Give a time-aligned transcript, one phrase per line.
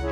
[0.00, 0.06] Hi,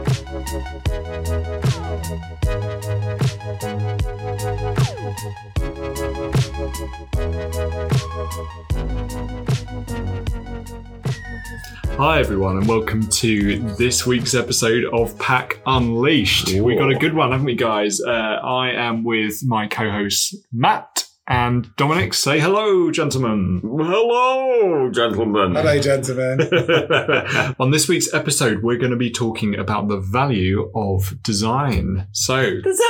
[12.20, 16.52] everyone, and welcome to this week's episode of Pack Unleashed.
[16.61, 18.02] We got a good one, haven't we, guys?
[18.02, 22.14] Uh, I am with my co host, Matt and Dominic.
[22.14, 23.61] Say hello, gentlemen.
[23.62, 25.54] Hello, gentlemen.
[25.54, 26.40] Hello, gentlemen.
[27.61, 32.09] On this week's episode, we're going to be talking about the value of design.
[32.12, 32.87] So, Design!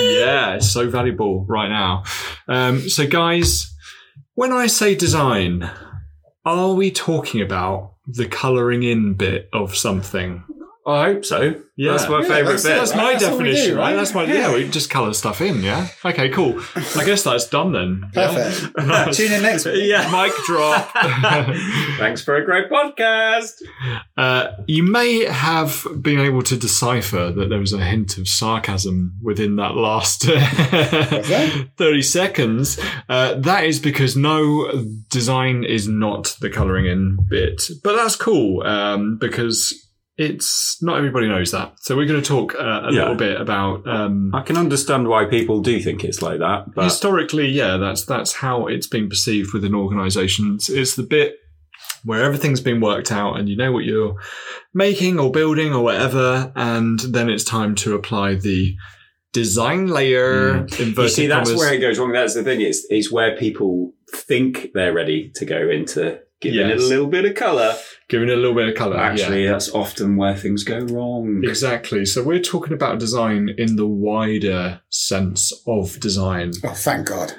[0.00, 2.02] yeah, it's so valuable right now.
[2.48, 3.72] Um, so, guys,
[4.34, 5.70] when I say design,
[6.44, 10.42] are we talking about the colouring in bit of something?
[10.86, 11.60] I hope so.
[11.78, 11.92] Yeah.
[11.92, 12.62] That's my Yeah, favourite bit.
[12.62, 13.82] That's my That's definition, do, right?
[13.90, 13.96] right?
[13.96, 14.34] That's my yeah.
[14.34, 14.54] Yeah.
[14.54, 15.88] We just colour stuff in, yeah.
[16.04, 16.58] Okay, cool.
[16.96, 18.10] I guess that's done then.
[18.14, 18.72] Perfect.
[18.78, 19.04] Yeah.
[19.10, 19.84] Tune in next week.
[19.84, 20.10] yeah.
[20.10, 20.88] Mic drop.
[21.98, 23.60] Thanks for a great podcast.
[24.16, 29.18] uh, you may have been able to decipher that there was a hint of sarcasm
[29.22, 32.78] within that last 30 seconds.
[33.08, 37.62] Uh, that is because no design is not the colouring in bit.
[37.82, 39.82] But that's cool um, because
[40.18, 41.74] it's not everybody knows that.
[41.80, 43.00] So we're going to talk uh, a Yeah.
[43.02, 43.86] little bit about.
[43.86, 48.04] Um, I can understand why people do think it's like that, but historically, yeah, that's
[48.04, 50.68] that's how it's been perceived within organisations.
[50.70, 51.36] It's the bit
[52.04, 54.16] where everything's been worked out and you know what you're
[54.72, 58.74] making or building or whatever, and then it's time to apply the
[59.32, 60.56] design layer.
[60.78, 61.60] Inverted you see, that's commas.
[61.60, 62.12] where it goes wrong.
[62.12, 62.60] That's the thing.
[62.62, 67.24] It's, it's where people think they're ready to go into giving it a little bit
[67.24, 67.74] of colour.
[68.08, 68.96] giving it a little bit of colour.
[68.96, 69.52] Actually, yeah.
[69.52, 71.42] that's often where things go wrong.
[71.44, 72.04] Exactly.
[72.04, 76.52] So we're talking about design in the wider sense of design.
[76.64, 77.34] Oh, thank God.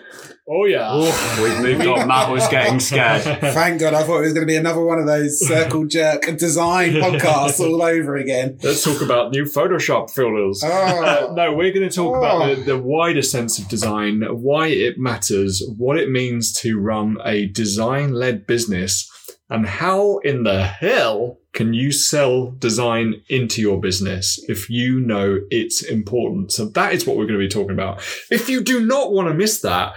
[0.50, 0.96] Oh yeah.
[1.44, 2.08] We've moved on.
[2.08, 3.22] Matt was getting scared.
[3.42, 3.94] Thank God.
[3.94, 7.60] I thought it was going to be another one of those circle jerk design podcasts
[7.60, 8.58] all over again.
[8.64, 10.64] Let's talk about new Photoshop filters.
[10.64, 12.20] Uh, Oh, no, we're going to talk Oh.
[12.20, 17.18] about the, the wider sense of design, why it matters, what it means to run
[17.26, 19.12] a design led business,
[19.50, 25.40] and how in the hell can you sell design into your business if you know
[25.50, 26.52] it's important.
[26.54, 27.98] So that is what we're going to be talking about.
[28.32, 29.94] If you do not want to miss that,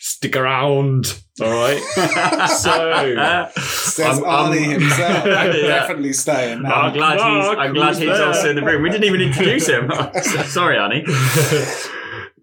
[0.00, 1.20] stick around.
[1.40, 1.80] All right.
[2.48, 5.24] So- says I'm- I'm- Arnie himself.
[5.26, 5.66] Yeah.
[5.66, 6.90] Definitely staying I'm now.
[6.90, 7.58] glad he's.
[7.58, 8.26] I'm glad he's there?
[8.26, 8.82] also in the room.
[8.82, 9.90] We didn't even introduce him.
[10.46, 11.04] Sorry, Annie.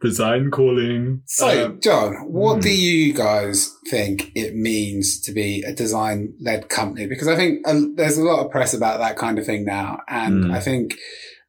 [0.01, 1.21] design calling.
[1.25, 2.59] So, Um, John, what hmm.
[2.61, 7.07] do you guys think it means to be a design led company?
[7.07, 10.01] Because I think uh, there's a lot of press about that kind of thing now.
[10.07, 10.51] And Hmm.
[10.51, 10.95] I think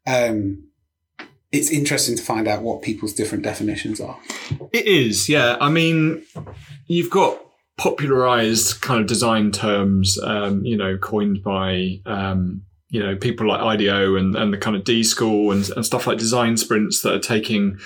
[0.07, 0.68] um,
[1.53, 4.19] it's interesting to find out what people's different definitions are.
[4.73, 5.57] It is, yeah.
[5.61, 6.25] I mean,
[6.87, 7.41] you've got
[7.79, 13.61] popularized kind of design terms, um, you know, coined by, um, you know, people like
[13.61, 17.15] IDEO and, and the kind of D school and, and stuff like design sprints that
[17.15, 17.79] are taking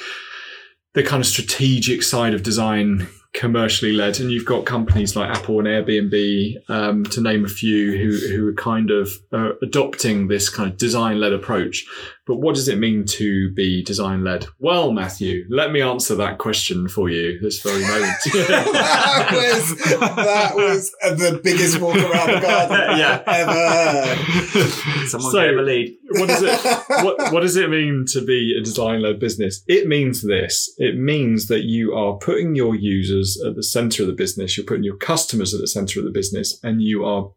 [0.95, 4.21] the kind of strategic side of design commercially led.
[4.21, 8.49] And you've got companies like Apple and Airbnb, um, to name a few, who, who
[8.49, 11.85] are kind of uh, adopting this kind of design led approach.
[12.25, 14.47] But what does it mean to be design led?
[14.61, 18.15] Well, Matthew, let me answer that question for you this very moment.
[18.25, 23.23] that was that was the biggest walk around the garden Yeah.
[23.27, 25.09] ever heard.
[25.09, 25.97] Someone So- gave a lead.
[26.11, 26.61] what does it
[27.05, 29.63] what, what does it mean to be a design led business?
[29.67, 30.73] It means this.
[30.79, 34.65] It means that you are putting your users at the center of the business, you're
[34.67, 37.33] putting your customers at the center of the business, and you are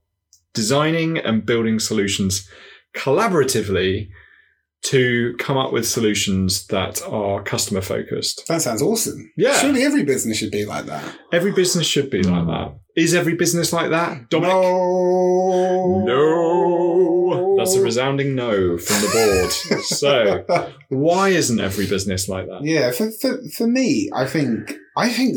[0.53, 2.47] designing and building solutions
[2.95, 4.09] collaboratively
[4.85, 8.47] to come up with solutions that are customer focused.
[8.47, 9.31] That sounds awesome.
[9.35, 9.57] Yeah.
[9.57, 11.03] Surely every business should be like that.
[11.31, 12.75] Every business should be like that.
[12.95, 14.29] Is every business like that?
[14.29, 14.53] Dominic?
[14.53, 16.03] No.
[16.05, 17.55] No.
[17.57, 19.81] That's a resounding no from the board.
[19.83, 22.63] so, why isn't every business like that?
[22.63, 25.35] Yeah, for, for for me, I think I think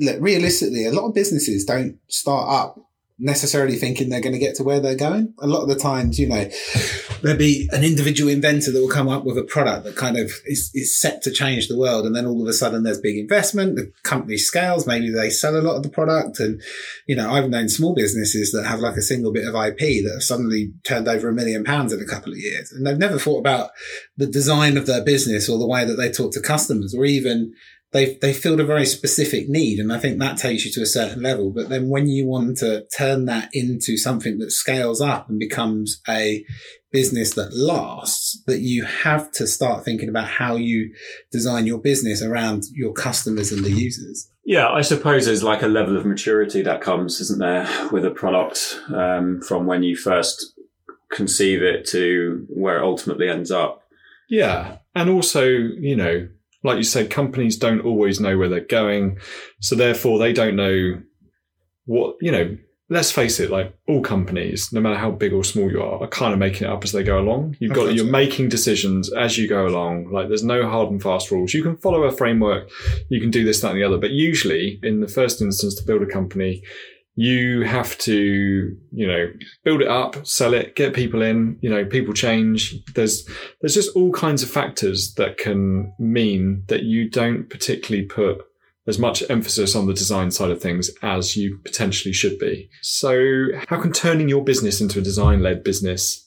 [0.00, 2.78] look, realistically, a lot of businesses don't start up
[3.18, 5.32] necessarily thinking they're going to get to where they're going.
[5.40, 6.48] A lot of the times, you know,
[7.22, 10.32] there'll be an individual inventor that will come up with a product that kind of
[10.46, 12.06] is, is set to change the world.
[12.06, 13.76] And then all of a sudden there's big investment.
[13.76, 14.86] The company scales.
[14.86, 16.40] Maybe they sell a lot of the product.
[16.40, 16.60] And,
[17.06, 20.12] you know, I've known small businesses that have like a single bit of IP that
[20.14, 22.72] have suddenly turned over a million pounds in a couple of years.
[22.72, 23.70] And they've never thought about
[24.16, 27.52] the design of their business or the way that they talk to customers or even
[27.94, 30.86] they they filled a very specific need and I think that takes you to a
[30.86, 35.30] certain level but then when you want to turn that into something that scales up
[35.30, 36.44] and becomes a
[36.92, 40.94] business that lasts that you have to start thinking about how you
[41.32, 45.68] design your business around your customers and the users Yeah, I suppose there's like a
[45.68, 50.52] level of maturity that comes, isn't there, with a product um, from when you first
[51.10, 53.82] conceive it to where it ultimately ends up.
[54.28, 54.78] Yeah.
[54.94, 56.28] And also, you know,
[56.64, 59.18] like you said, companies don't always know where they're going.
[59.60, 61.02] So therefore, they don't know
[61.84, 62.56] what, you know,
[62.88, 66.08] let's face it, like all companies, no matter how big or small you are, are
[66.08, 67.56] kind of making it up as they go along.
[67.60, 70.10] You've got, you're making decisions as you go along.
[70.10, 71.52] Like there's no hard and fast rules.
[71.52, 72.70] You can follow a framework.
[73.10, 73.98] You can do this, that, and the other.
[73.98, 76.62] But usually in the first instance to build a company,
[77.16, 79.32] you have to, you know,
[79.62, 82.74] build it up, sell it, get people in, you know, people change.
[82.94, 83.28] There's,
[83.60, 88.44] there's just all kinds of factors that can mean that you don't particularly put
[88.86, 92.68] as much emphasis on the design side of things as you potentially should be.
[92.82, 96.26] So how can turning your business into a design led business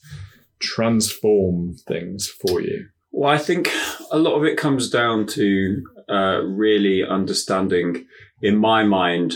[0.60, 2.88] transform things for you?
[3.12, 3.72] Well, I think
[4.12, 8.06] a lot of it comes down to uh, really understanding,
[8.42, 9.36] in my mind,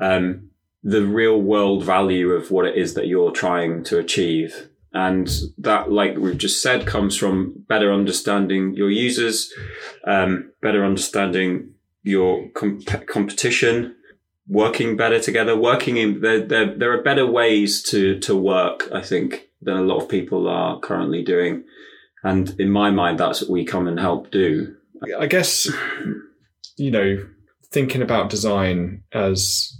[0.00, 0.47] um,
[0.82, 4.68] the real world value of what it is that you're trying to achieve.
[4.92, 9.52] And that, like we've just said, comes from better understanding your users,
[10.06, 13.94] um, better understanding your comp- competition,
[14.46, 19.02] working better together, working in there, there, there are better ways to, to work, I
[19.02, 21.64] think, than a lot of people are currently doing.
[22.24, 24.74] And in my mind, that's what we come and help do.
[25.18, 25.68] I guess,
[26.76, 27.26] you know,
[27.70, 29.77] thinking about design as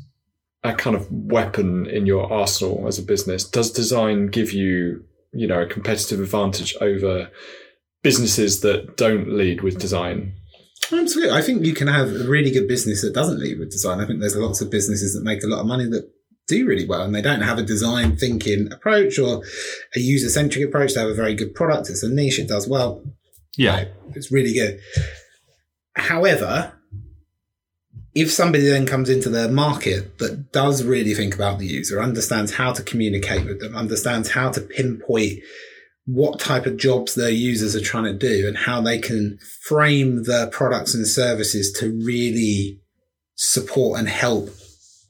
[0.65, 3.45] a kind of weapon in your arsenal as a business.
[3.45, 7.31] Does design give you, you know, a competitive advantage over
[8.03, 10.35] businesses that don't lead with design?
[10.93, 11.37] Absolutely.
[11.37, 14.01] I think you can have a really good business that doesn't lead with design.
[14.01, 16.11] I think there's lots of businesses that make a lot of money that
[16.47, 19.43] do really well and they don't have a design thinking approach or
[19.95, 20.95] a user centric approach.
[20.95, 21.91] They have a very good product.
[21.91, 22.39] It's a niche.
[22.39, 23.05] It does well.
[23.57, 23.85] Yeah.
[24.15, 24.81] It's really good.
[25.95, 26.73] However,
[28.21, 32.53] if somebody then comes into the market that does really think about the user, understands
[32.53, 35.41] how to communicate with them, understands how to pinpoint
[36.05, 40.25] what type of jobs their users are trying to do and how they can frame
[40.25, 42.81] their products and services to really
[43.37, 44.49] support and help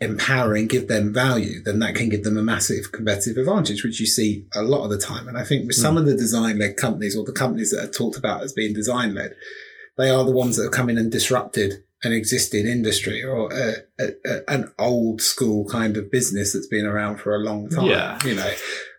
[0.01, 4.01] empower and give them value, then that can give them a massive competitive advantage, which
[4.01, 5.27] you see a lot of the time.
[5.27, 6.01] And I think with some mm.
[6.01, 9.15] of the design led companies or the companies that are talked about as being design
[9.15, 9.35] led,
[9.97, 13.75] they are the ones that have come in and disrupted an existing industry or a,
[13.99, 17.87] a, a, an old school kind of business that's been around for a long time.
[17.87, 18.19] Yeah.
[18.25, 18.53] You know,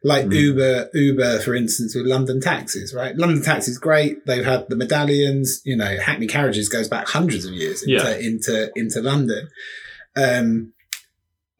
[0.03, 0.33] like mm.
[0.33, 3.15] Uber, Uber, for instance, with London taxis, right?
[3.15, 4.25] London taxis great.
[4.25, 8.17] They've had the medallions, you know, Hackney carriages goes back hundreds of years into, yeah.
[8.17, 9.49] into, into London.
[10.17, 10.73] Um,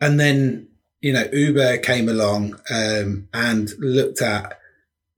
[0.01, 0.68] and then,
[1.00, 4.59] you know, Uber came along, um, and looked at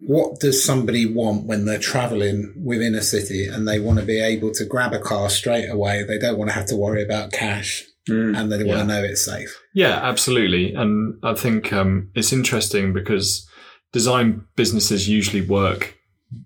[0.01, 4.19] what does somebody want when they're traveling within a city and they want to be
[4.19, 6.03] able to grab a car straight away?
[6.03, 8.75] They don't want to have to worry about cash mm, and they yeah.
[8.75, 9.62] want to know it's safe.
[9.74, 10.74] Yeah, absolutely.
[10.74, 13.48] And I think um, it's interesting because
[13.94, 15.98] design businesses usually work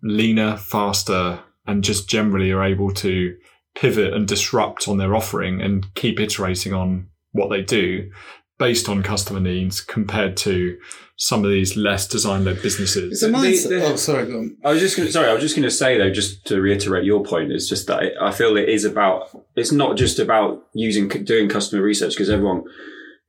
[0.03, 3.35] leaner, faster, and just generally are able to
[3.75, 8.09] pivot and disrupt on their offering and keep iterating on what they do
[8.57, 10.77] based on customer needs compared to
[11.17, 13.13] some of these less design-led businesses.
[13.13, 13.69] It's a mindset.
[13.69, 14.25] The, the, oh, sorry.
[14.25, 14.57] Go on.
[14.63, 15.29] I was just gonna, sorry.
[15.29, 18.03] I was just going to say though, just to reiterate your point, is just that
[18.21, 19.29] I feel it is about.
[19.55, 22.63] It's not just about using doing customer research because everyone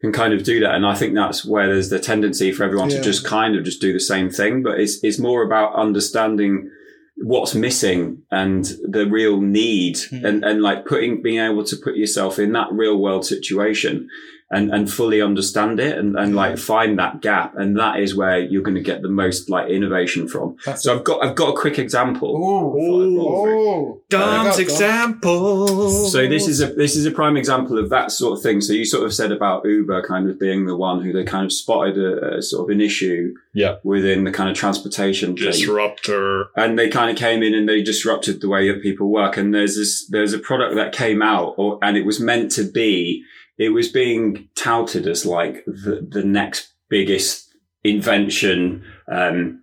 [0.00, 2.90] can kind of do that, and I think that's where there's the tendency for everyone
[2.90, 2.98] yeah.
[2.98, 4.62] to just kind of just do the same thing.
[4.62, 6.70] But it's it's more about understanding
[7.18, 10.22] what's missing and the real need mm.
[10.22, 14.06] and, and like putting being able to put yourself in that real world situation
[14.48, 17.56] and, and fully understand it and, and like find that gap.
[17.56, 20.56] And that is where you're going to get the most like innovation from.
[20.64, 20.98] That's so it.
[20.98, 22.36] I've got, I've got a quick example.
[22.36, 25.88] Ooh, Dom's example.
[26.06, 28.60] So this is a, this is a prime example of that sort of thing.
[28.60, 31.44] So you sort of said about Uber kind of being the one who they kind
[31.44, 33.76] of spotted a, a sort of an issue yeah.
[33.82, 36.50] within the kind of transportation disruptor.
[36.54, 36.64] Thing.
[36.64, 39.36] And they kind of came in and they disrupted the way that people work.
[39.36, 42.62] And there's this, there's a product that came out or, and it was meant to
[42.62, 43.24] be
[43.58, 49.62] it was being touted as like the, the next biggest invention, um,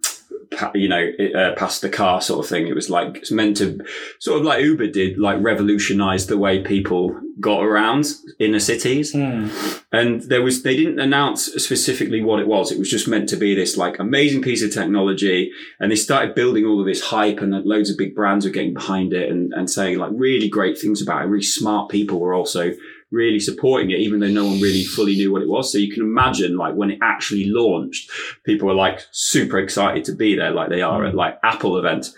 [0.75, 2.67] you know, uh, past the car sort of thing.
[2.67, 3.79] It was like, it's meant to
[4.19, 8.05] sort of like Uber did, like revolutionize the way people got around
[8.39, 9.13] inner cities.
[9.13, 9.83] Mm.
[9.91, 12.71] And there was, they didn't announce specifically what it was.
[12.71, 15.51] It was just meant to be this like amazing piece of technology.
[15.79, 18.75] And they started building all of this hype and loads of big brands were getting
[18.75, 21.29] behind it and, and saying like really great things about it.
[21.29, 22.73] Really smart people were also
[23.13, 25.72] really supporting it, even though no one really fully knew what it was.
[25.72, 28.10] So you can imagine, like, when it actually launched,
[28.43, 32.15] people were like super excited to be there, like they are at like Apple events.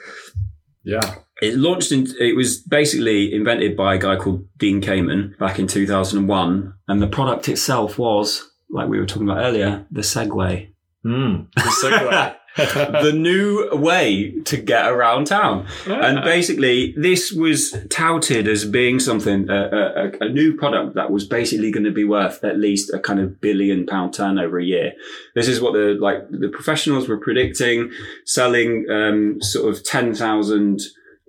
[0.83, 1.15] Yeah.
[1.41, 5.67] It launched in, it was basically invented by a guy called Dean Kamen back in
[5.67, 6.73] 2001.
[6.87, 10.69] And the product itself was, like we were talking about earlier, the Segway.
[11.05, 12.35] Mm, the Segway.
[12.57, 15.67] the new way to get around town.
[15.85, 21.27] And basically, this was touted as being something, a, a, a new product that was
[21.27, 24.93] basically going to be worth at least a kind of billion pound turnover a year.
[25.33, 27.91] This is what the, like, the professionals were predicting,
[28.25, 30.81] selling, um, sort of 10,000,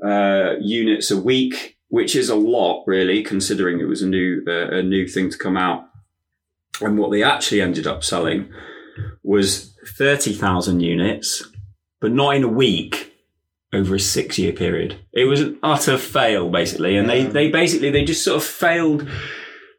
[0.04, 4.76] uh, units a week, which is a lot, really, considering it was a new, uh,
[4.76, 5.88] a new thing to come out.
[6.80, 8.52] And what they actually ended up selling
[9.24, 11.44] was 30,000 units,
[12.00, 13.12] but not in a week
[13.72, 14.96] over a six year period.
[15.12, 16.96] It was an utter fail, basically.
[16.96, 19.08] And they, they basically, they just sort of failed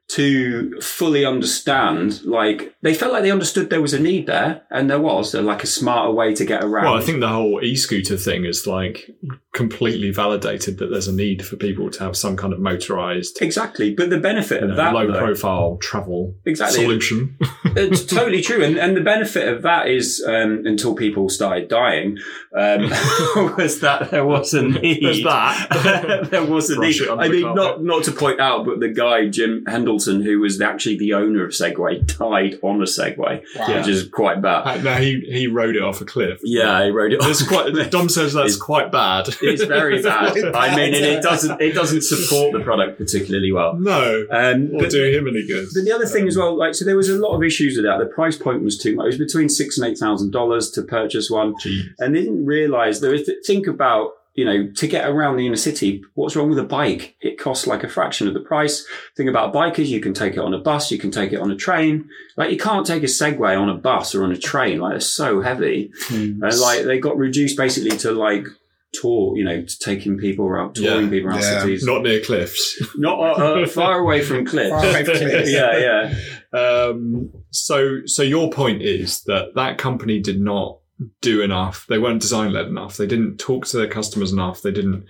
[0.10, 4.90] to fully understand, like, they felt like they understood there was a need there, and
[4.90, 6.86] there was, uh, like a smarter way to get around.
[6.86, 9.10] Well, I think the whole e-scooter thing is like
[9.58, 13.94] completely validated that there's a need for people to have some kind of motorized, Exactly.
[13.96, 16.84] But the benefit of know, that, low though- profile travel Exactly.
[16.84, 17.36] solution.
[17.66, 22.18] it's totally true, and and the benefit of that is um, until people started dying,
[22.56, 22.82] um,
[23.58, 25.04] was that there was a need.
[25.04, 26.28] There's that.
[26.32, 27.10] there was a Brush need.
[27.10, 27.64] I mean, carpet.
[27.64, 31.44] not not to point out, but the guy Jim Hendelson, who was actually the owner
[31.44, 33.78] of Segway, died on a Segway, Wow.
[33.78, 34.68] which is quite bad.
[34.68, 36.40] Uh, no, he he rode it off a cliff.
[36.44, 37.20] Yeah, he wrote it.
[37.24, 37.74] It's quite.
[37.92, 39.28] Dom says that's quite bad.
[39.54, 40.32] It's very bad.
[40.34, 43.76] quite I mean, and it doesn't it doesn't support the product particularly well.
[43.76, 45.68] no, Um, or but- do him any good.
[45.74, 47.86] But the other thing as well, like, so there was a lot of issues with
[47.86, 47.98] that.
[48.00, 49.06] The price point was too much.
[49.06, 51.56] It was between six and eight thousand dollars to purchase one,
[52.00, 53.30] and they didn't realize there was.
[53.46, 56.04] Think about you know to get around the inner city.
[56.14, 57.16] What's wrong with a bike?
[57.22, 58.86] It costs like a fraction of the price.
[59.16, 59.88] Think about bikers.
[59.88, 60.92] You can take it on a bus.
[60.92, 62.10] You can take it on a train.
[62.36, 64.80] Like you can't take a Segway on a bus or on a train.
[64.80, 68.46] Like it's so heavy, and like they got reduced basically to like
[68.94, 69.38] tour.
[69.38, 71.10] You know, taking people around, touring Yeah.
[71.10, 71.62] people around Yeah.
[71.62, 72.82] cities, Not near cliffs.
[72.98, 74.70] not uh, uh, far away from cliffs.
[74.70, 75.52] Far away from cliffs.
[75.52, 76.12] yeah,
[76.54, 76.60] yeah.
[76.60, 80.80] Um, so, so your point is that that company did not
[81.22, 81.86] do enough.
[81.90, 82.98] They weren't design led enough.
[82.98, 84.62] They didn't talk to their customers enough.
[84.64, 85.06] They didn't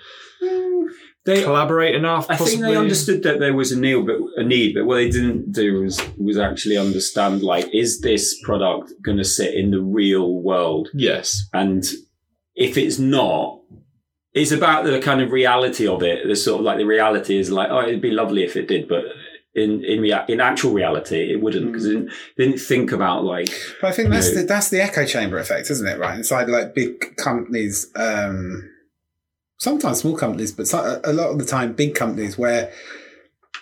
[1.25, 2.27] They, collaborate enough.
[2.29, 5.09] I think they understood that there was a need, but a need, but what they
[5.09, 9.81] didn't do was was actually understand like, is this product going to sit in the
[9.81, 10.87] real world?
[10.93, 11.47] Yes.
[11.53, 11.83] And
[12.55, 13.59] if it's not,
[14.37, 16.27] it's about the kind of reality of it.
[16.27, 18.87] The sort of like the reality is like, oh, it'd be lovely if it did,
[18.87, 19.03] but
[19.55, 23.49] in in rea- in actual reality, it wouldn't because it didn't, didn't think about like
[23.81, 24.41] But I think that's Yeah.
[24.41, 25.97] the that's the echo chamber effect, isn't it?
[25.99, 28.69] Right inside like big companies, um,
[29.59, 32.71] sometimes small companies, but a lot of the time big companies where.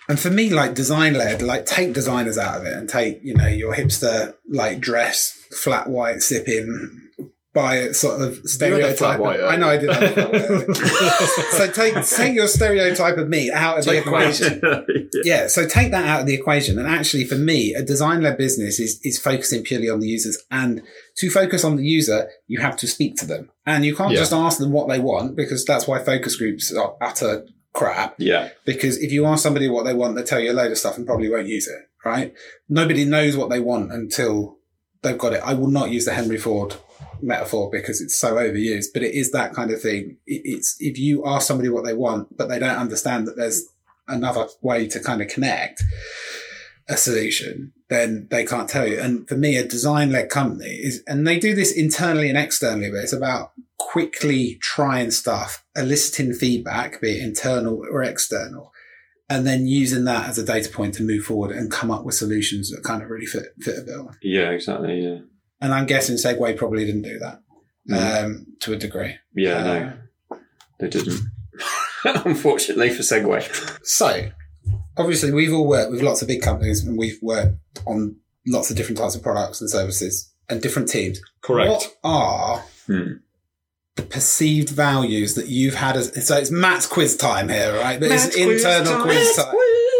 [0.08, 3.34] And for me, like design led, like take designers out of it and take, you
[3.34, 7.05] know, your hipster like dress, flat white sipping,
[7.56, 9.20] buy a sort of stereotype.
[9.22, 9.90] I know I did.
[9.90, 11.50] have a flat white.
[11.52, 14.62] so take take your stereotype of me out of the Take quite- equation.
[15.24, 15.48] Yeah.
[15.48, 16.78] So take that out of the equation.
[16.78, 20.38] And actually for me a design led business is is focusing purely on the users.
[20.52, 20.82] And
[21.18, 23.50] to focus on the user you have to speak to them.
[23.66, 24.20] And you can't Yeah.
[24.20, 28.16] just ask them what they want because that's why focus groups are utter crap.
[28.20, 30.78] Yeah, because if you ask somebody what they want they tell you a load of
[30.78, 32.34] stuff and probably won't use it right?
[32.70, 34.58] Nobody knows what they want until
[35.02, 35.42] they've got it.
[35.44, 36.76] I will not use the henry ford
[37.22, 40.18] metaphor because it's so overused but it is that kind of thing.
[40.26, 43.66] It's if you ask somebody what they want but they don't understand that there's
[44.08, 45.84] another way to kind of connect
[46.88, 49.00] a solution then they can't tell you.
[49.00, 52.90] And for me a design led company is and they do this internally and externally
[52.92, 58.74] but it's about quickly trying stuff eliciting feedback be it internal or external
[59.30, 62.16] and then using that as a data point to move forward and come up with
[62.16, 64.12] solutions that kind of really fit fit a bill.
[64.22, 65.20] Yeah, exactly, yeah,
[65.66, 67.42] and I'm guessing Segway probably didn't do that
[67.90, 68.24] Mm.
[68.26, 69.16] um, to a degree.
[69.36, 69.64] yeah.
[69.64, 70.38] No,
[70.80, 71.20] they didn't.
[72.06, 73.44] Unfortunately for Segway.
[73.86, 74.30] So,
[74.98, 78.16] obviously, we've all worked with lots of big companies and we've worked on
[78.48, 81.20] lots of different types of products and services and different teams.
[81.42, 81.70] Correct.
[81.70, 83.14] What are Hmm.
[83.96, 88.00] the perceived values that you've had as so it's Matt's quiz time here, right?
[88.00, 89.02] But Matt's it's quiz internal time.
[89.04, 89.56] quiz time.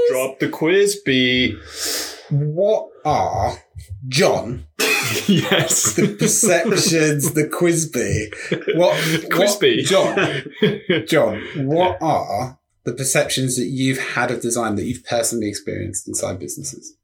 [0.10, 0.98] Drop the quiz.
[1.06, 1.56] Be
[2.40, 3.58] What are
[4.08, 4.66] John
[5.28, 5.94] yes.
[5.96, 8.32] the perceptions, the quiz bee?
[8.76, 8.96] What
[9.30, 9.90] Quizbee.
[9.92, 11.06] what, John?
[11.08, 16.40] John, what are the perceptions that you've had of design that you've personally experienced inside
[16.40, 16.96] businesses?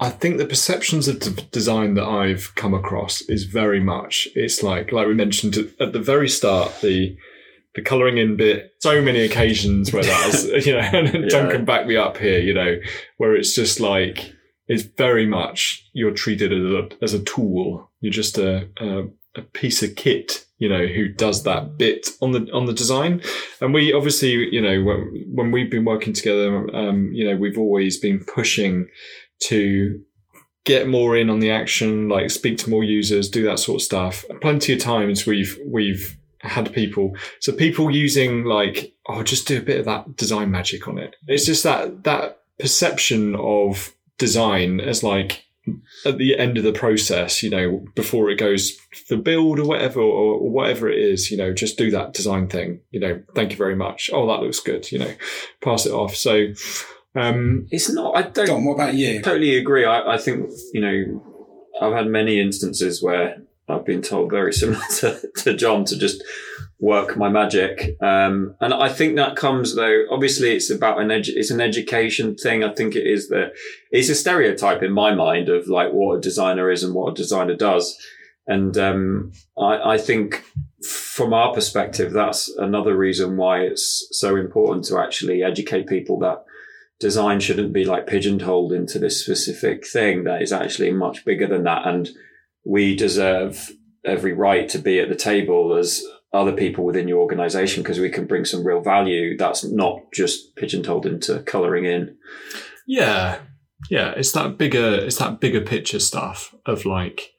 [0.00, 4.62] I think the perceptions of d- design that I've come across is very much it's
[4.62, 7.16] like like we mentioned at the very start the
[7.76, 8.72] the colouring in bit.
[8.80, 11.52] So many occasions where that is, you know, and John Yeah.
[11.52, 12.76] can back me up here, you know,
[13.16, 14.32] where it's just like
[14.68, 17.90] it's very much you're treated as a as a tool.
[18.00, 19.04] You're just a a,
[19.36, 23.22] a piece of kit, you know, who does that bit on the on the design.
[23.60, 27.58] And we obviously, you know, when, when we've been working together, um, you know, we've
[27.58, 28.88] always been pushing
[29.40, 30.00] to
[30.64, 33.82] get more in on the action, like speak to more users, do that sort of
[33.82, 34.24] stuff.
[34.40, 39.62] Plenty of times we've we've had people so people using like oh just do a
[39.62, 41.16] bit of that design magic on it.
[41.26, 45.44] It's just that that perception of design as like
[46.04, 48.72] at the end of the process, you know, before it goes
[49.06, 52.48] for build or whatever, or, or, whatever it is, you know, just do that design
[52.48, 52.80] thing.
[52.90, 54.10] You know, thank you very much.
[54.12, 54.90] Oh, that looks good.
[54.92, 55.14] You know,
[55.62, 56.14] pass it off.
[56.14, 56.48] So,
[57.14, 58.16] um, it's not.
[58.16, 58.46] I don't.
[58.46, 59.22] Dom, what about you?
[59.22, 59.84] Totally agree.
[59.84, 61.22] I, I think you know,
[61.80, 66.22] I've had many instances where I've been told very similar to, to John to just
[66.84, 67.96] work my magic.
[68.02, 72.36] Um, and I think that comes though, obviously it's about an edu- it's an education
[72.36, 72.62] thing.
[72.62, 73.52] I think it is that
[73.90, 77.22] it's a stereotype in my mind of like what a designer is and what a
[77.22, 77.96] designer does.
[78.46, 80.44] And, um, I, I think
[80.86, 86.44] from our perspective, that's another reason why it's so important to actually educate people that
[87.00, 91.64] design shouldn't be like pigeonholed into this specific thing that is actually much bigger than
[91.64, 91.86] that.
[91.86, 92.10] And
[92.64, 93.72] we deserve
[94.04, 98.10] every right to be at the table as other people within your organization because we
[98.10, 102.16] can bring some real value that's not just pigeonholed into coloring in.
[102.86, 103.38] Yeah.
[103.88, 104.10] Yeah.
[104.16, 107.30] It's that bigger, it's that bigger picture stuff of like,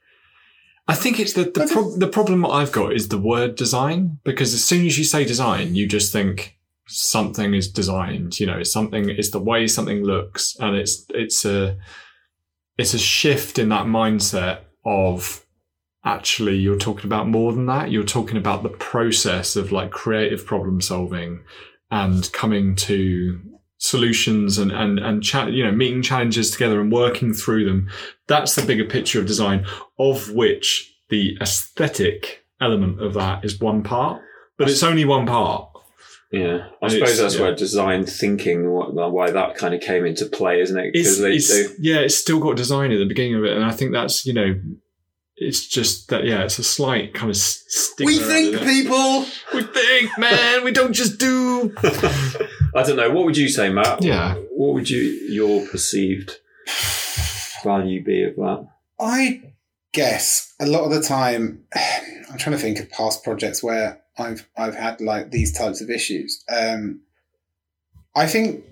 [0.87, 4.53] I think it's the, the, pro- the problem I've got is the word design because
[4.53, 8.71] as soon as you say design, you just think something is designed, you know, it's
[8.71, 11.77] something is the way something looks and it's, it's a,
[12.77, 15.44] it's a shift in that mindset of
[16.05, 17.91] actually you're talking about more than that.
[17.91, 21.43] You're talking about the process of like creative problem solving
[21.91, 23.39] and coming to
[23.77, 27.89] solutions and and and cha- you know meeting challenges together and working through them.
[28.27, 29.65] That's the bigger picture of design,
[29.99, 34.21] of which the aesthetic element of that is one part,
[34.57, 35.69] but it's only one part.
[36.31, 37.41] Yeah, I suppose that's yeah.
[37.41, 40.91] where design thinking, why that kind of came into play, isn't it?
[40.93, 41.73] It's, they, it's, they...
[41.79, 44.33] yeah, it's still got design at the beginning of it, and I think that's you
[44.33, 44.59] know
[45.37, 48.05] it's just that yeah, it's a slight kind of stigma.
[48.05, 49.25] We think, people.
[49.53, 50.63] We think, man.
[50.63, 51.73] we don't just do.
[52.75, 53.11] I don't know.
[53.11, 54.01] What would you say, Matt?
[54.01, 54.35] Yeah.
[54.51, 56.37] What would you your perceived
[57.63, 58.67] value be of that?
[58.99, 59.53] I
[59.91, 64.47] guess a lot of the time, I'm trying to think of past projects where I've
[64.57, 66.43] I've had like these types of issues.
[66.49, 67.01] Um,
[68.15, 68.63] I think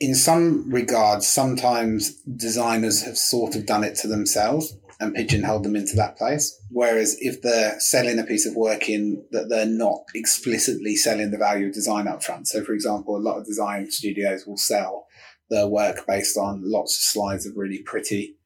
[0.00, 5.60] in some regards, sometimes designers have sort of done it to themselves Um, and pigeonhole
[5.60, 6.60] them into that place.
[6.70, 11.38] Whereas if they're selling a piece of work in that they're not explicitly selling the
[11.38, 12.48] value of design up front.
[12.48, 15.06] So for example, a lot of design studios will sell
[15.50, 18.36] their work based on lots of slides of really pretty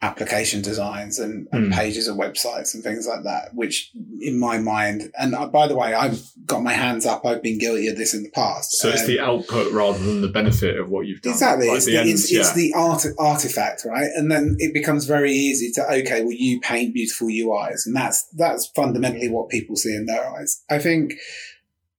[0.00, 1.74] application designs and, and mm.
[1.74, 5.74] pages of websites and things like that, which in my mind, and uh, by the
[5.74, 7.26] way, I've got my hands up.
[7.26, 8.72] I've been guilty of this in the past.
[8.72, 11.32] So um, it's the output rather than the benefit of what you've done.
[11.32, 11.66] Exactly.
[11.66, 12.40] Like it's, the, ends, it's, yeah.
[12.40, 14.08] it's, the art, artifact, right?
[14.14, 17.84] And then it becomes very easy to, okay, well, you paint beautiful UIs.
[17.84, 20.62] And that's, that's fundamentally what people see in their eyes.
[20.70, 21.14] I think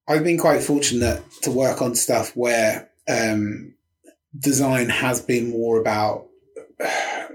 [0.07, 3.73] I've been quite fortunate to work on stuff where, um,
[4.37, 6.28] design has been more about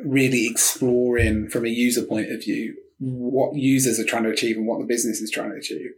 [0.05, 4.67] really exploring from a user point of view what users are trying to achieve and
[4.67, 5.91] what the business is trying to achieve.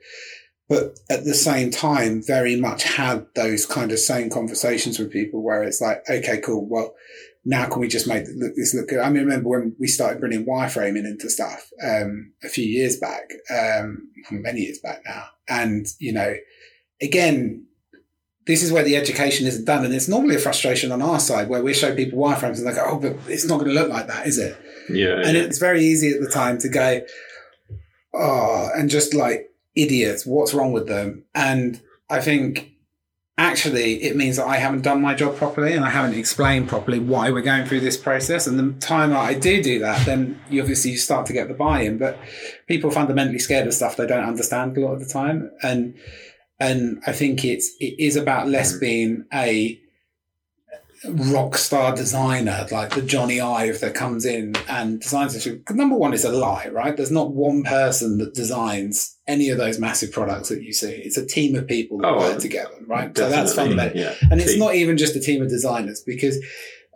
[0.68, 5.42] But at the same time, very much had those kind of same conversations with people
[5.42, 6.66] where it's like, okay, cool.
[6.68, 6.94] Well,
[7.44, 8.98] now can we just make this look good?
[8.98, 13.30] I mean, remember when we started bringing wireframing into stuff, um, a few years back,
[13.50, 15.26] um, many years back now.
[15.48, 16.34] And, you know,
[17.00, 17.66] again,
[18.46, 19.84] this is where the education isn't done.
[19.84, 22.72] And it's normally a frustration on our side where we show people wireframes and they
[22.72, 24.56] go, oh, but it's not going to look like that, is it?
[24.88, 25.16] Yeah.
[25.16, 25.42] And yeah.
[25.42, 27.00] it's very easy at the time to go,
[28.14, 31.24] oh, and just like idiots, what's wrong with them?
[31.34, 32.72] And I think
[33.36, 36.98] actually it means that I haven't done my job properly and I haven't explained properly
[36.98, 38.46] why we're going through this process.
[38.46, 41.54] And the time I do do that, then you obviously you start to get the
[41.54, 41.98] buy-in.
[41.98, 42.16] But
[42.68, 45.50] people are fundamentally scared of stuff they don't understand a lot of the time.
[45.62, 45.96] And
[46.58, 48.80] and I think it's it is about less mm.
[48.80, 49.80] being a
[51.08, 55.62] rock star designer like the Jony Ive that comes in and designs it.
[55.70, 56.96] Number one is a lie, right?
[56.96, 60.90] There's not one person that designs any of those massive products that you see.
[60.90, 63.16] It's a team of people that oh, work together, right?
[63.16, 63.98] So that's fundamental.
[63.98, 66.42] Yeah, and it's not even just a team of designers because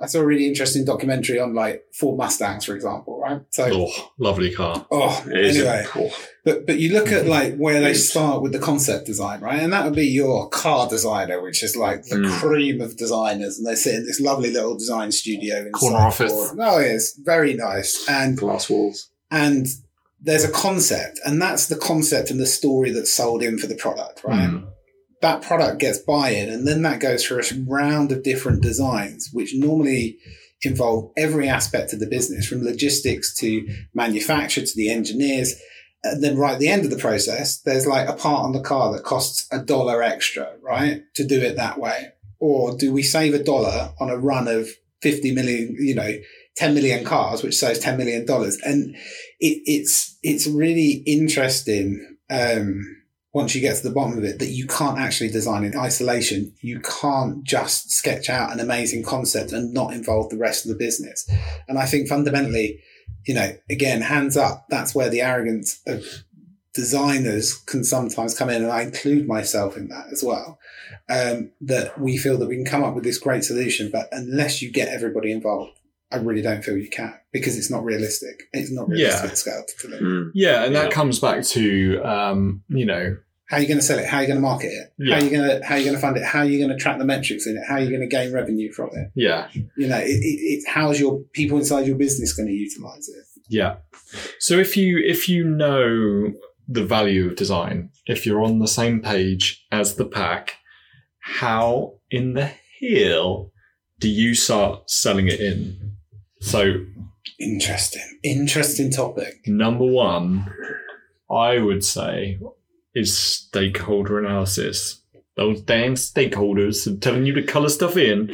[0.03, 3.43] I saw a really interesting documentary on like Ford Mustangs, for example, right?
[3.51, 4.87] So, oh, lovely car.
[4.91, 5.87] Oh, anyway,
[6.43, 9.61] but but you look at like where they start with the concept design, right?
[9.61, 12.41] And that would be your car designer, which is like the mm.
[12.41, 16.33] cream of designers, and they sit in this lovely little design studio in corner office.
[16.33, 16.59] Ford.
[16.59, 19.11] Oh, yes, very nice and glass walls.
[19.31, 19.67] And
[20.19, 23.77] there's a concept, and that's the concept and the story that's sold in for the
[23.77, 24.49] product, right?
[24.49, 24.67] Mm
[25.21, 29.55] that product gets buy-in and then that goes through a round of different designs, which
[29.55, 30.19] normally
[30.63, 35.55] involve every aspect of the business from logistics to manufacture to the engineers.
[36.03, 38.61] And then right at the end of the process, there's like a part on the
[38.61, 41.03] car that costs a dollar extra, right?
[41.17, 42.13] To do it that way.
[42.39, 44.69] Or do we save a dollar on a run of
[45.03, 46.13] 50 million, you know,
[46.57, 48.27] 10 million cars, which saves $10 million?
[48.65, 48.95] And
[49.41, 52.17] it, it's, it's really interesting.
[52.31, 53.00] Um,
[53.33, 56.53] once you get to the bottom of it, that you can't actually design in isolation.
[56.61, 60.79] You can't just sketch out an amazing concept and not involve the rest of the
[60.79, 61.29] business.
[61.69, 62.81] And I think fundamentally,
[63.27, 66.05] you know, again, hands up, that's where the arrogance of
[66.75, 68.63] designers can sometimes come in.
[68.63, 70.59] And I include myself in that as well.
[71.09, 74.61] Um, that we feel that we can come up with this great solution, but unless
[74.61, 75.80] you get everybody involved,
[76.13, 78.43] I really don't feel you can because it's not realistic.
[78.53, 79.31] It's not realistic Yeah.
[79.31, 80.05] at scale to deliver.
[80.05, 80.31] Mm.
[80.35, 80.91] Yeah, and that Yeah.
[80.91, 84.07] comes back to um, you know, How are you going to sell it?
[84.07, 84.93] How are you going to market it?
[84.99, 85.15] Yeah.
[85.15, 86.25] How are you going to how are you going to fund it?
[86.25, 87.63] How are you going to track the metrics in it?
[87.69, 89.11] How are you going to gain revenue from it?
[89.15, 93.09] yeah, You know, it, it, it's how's your people inside your business going to utilize
[93.09, 93.25] it?
[93.49, 93.77] Yeah.
[94.39, 96.33] So if you if you know
[96.69, 100.55] the value of design, if you're on the same page as the pack,
[101.19, 103.53] how in the hell
[103.99, 105.90] do you start selling it in?
[106.41, 106.85] So
[107.39, 109.41] Interesting, interesting topic.
[109.47, 110.53] number one,
[111.31, 112.39] I would say,
[112.95, 115.03] is stakeholder analysis.
[115.37, 118.29] Those damn stakeholders are telling you to colour stuff in.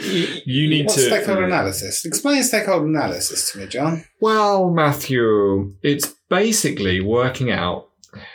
[0.44, 2.04] You need What's to stakeholder analysis?
[2.04, 4.04] Explain stakeholder analysis to me, John.
[4.20, 7.90] Well, Matthew, it's basically working out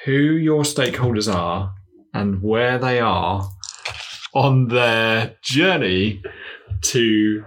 [0.06, 1.74] who your stakeholders are
[2.14, 3.50] and where they are
[4.34, 6.22] on their journey
[6.82, 7.44] to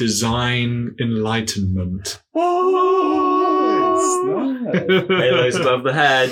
[0.00, 2.22] design enlightenment.
[4.72, 6.30] Halos above the head.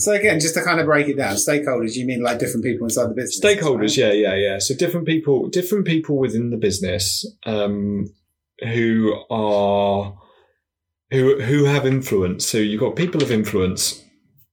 [0.00, 2.86] So again, just to kind of break it down, stakeholders, you mean like different people
[2.86, 3.38] inside the business?
[3.38, 4.58] Stakeholders, yeah, yeah, yeah.
[4.60, 8.10] So different people, different people within the business, um,
[8.60, 10.16] who are
[11.10, 12.46] who who have influence.
[12.46, 14.02] So you've got people of influence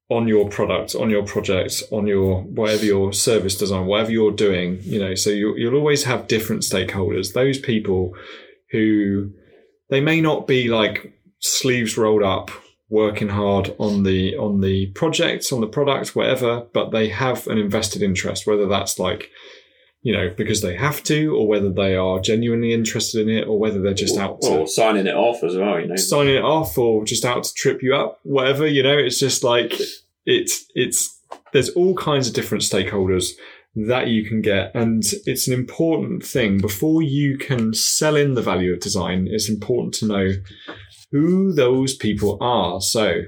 [0.09, 4.79] on your product, on your project, on your whatever your service design, whatever you're doing.
[4.81, 7.33] You know, so you, you'll always have different stakeholders.
[7.33, 8.15] Those people
[8.71, 9.31] who
[9.89, 12.51] they may not be like sleeves rolled up
[12.89, 17.57] working hard on the on the projects on the product whatever but they have an
[17.57, 19.29] invested interest whether that's like
[20.01, 23.59] you know because they have to or whether they are genuinely interested in it or
[23.59, 25.79] whether they're just out to or signing it off as well.
[25.79, 28.97] You know, signing it off or just out to trip you up whatever you know
[28.97, 29.73] it's just like
[30.25, 31.17] it's it's
[31.51, 33.31] there's all kinds of different stakeholders
[33.75, 34.71] that you can get.
[34.75, 36.57] And it's an important thing.
[36.59, 40.29] Before you can sell in the value of design it's important to know
[41.11, 42.81] who those people are.
[42.81, 43.21] So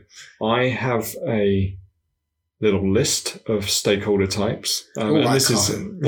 [0.44, 1.78] i have a
[2.60, 4.88] little list of stakeholder types.
[4.98, 6.04] Um, Oh, and I this is can't.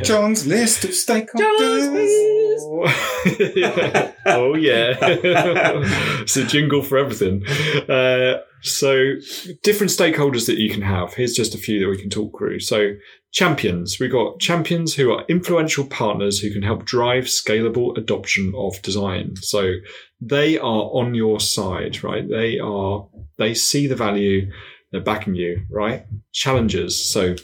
[0.04, 2.47] John's list of stakeholders.
[4.26, 7.46] oh yeah, it's a jingle for everything.
[7.88, 9.14] Uh, so
[9.62, 11.14] different stakeholders that you can have.
[11.14, 12.60] Here's just a few that we can talk through.
[12.60, 12.94] So
[13.32, 18.80] champions, we've got champions who are influential partners who can help drive scalable adoption of
[18.82, 19.36] design.
[19.36, 19.74] So
[20.20, 22.28] they are on your side, right?
[22.28, 24.50] They are they see the value.
[24.90, 26.06] They're backing you, right?
[26.32, 26.96] Challengers.
[26.96, 27.36] So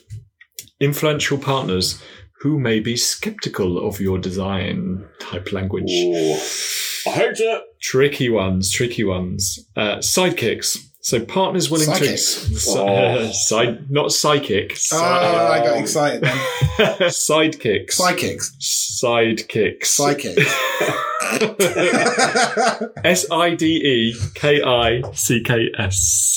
[0.80, 2.02] influential partners
[2.44, 5.90] who may be skeptical of your design type language.
[5.90, 6.34] Ooh.
[7.06, 7.62] I hate it.
[7.80, 9.66] Tricky ones, tricky ones.
[9.74, 10.76] Uh, sidekicks.
[11.04, 12.46] So partners willing Psychics?
[12.48, 13.30] to si- Oh.
[13.34, 14.78] side, not psychic.
[14.90, 16.34] Oh, I got excited then.
[17.10, 17.92] Sidekicks.
[17.92, 18.56] Psychics.
[18.58, 19.84] Sidekicks.
[19.84, 20.40] Psychics.
[23.04, 26.34] S I D E K I C K S.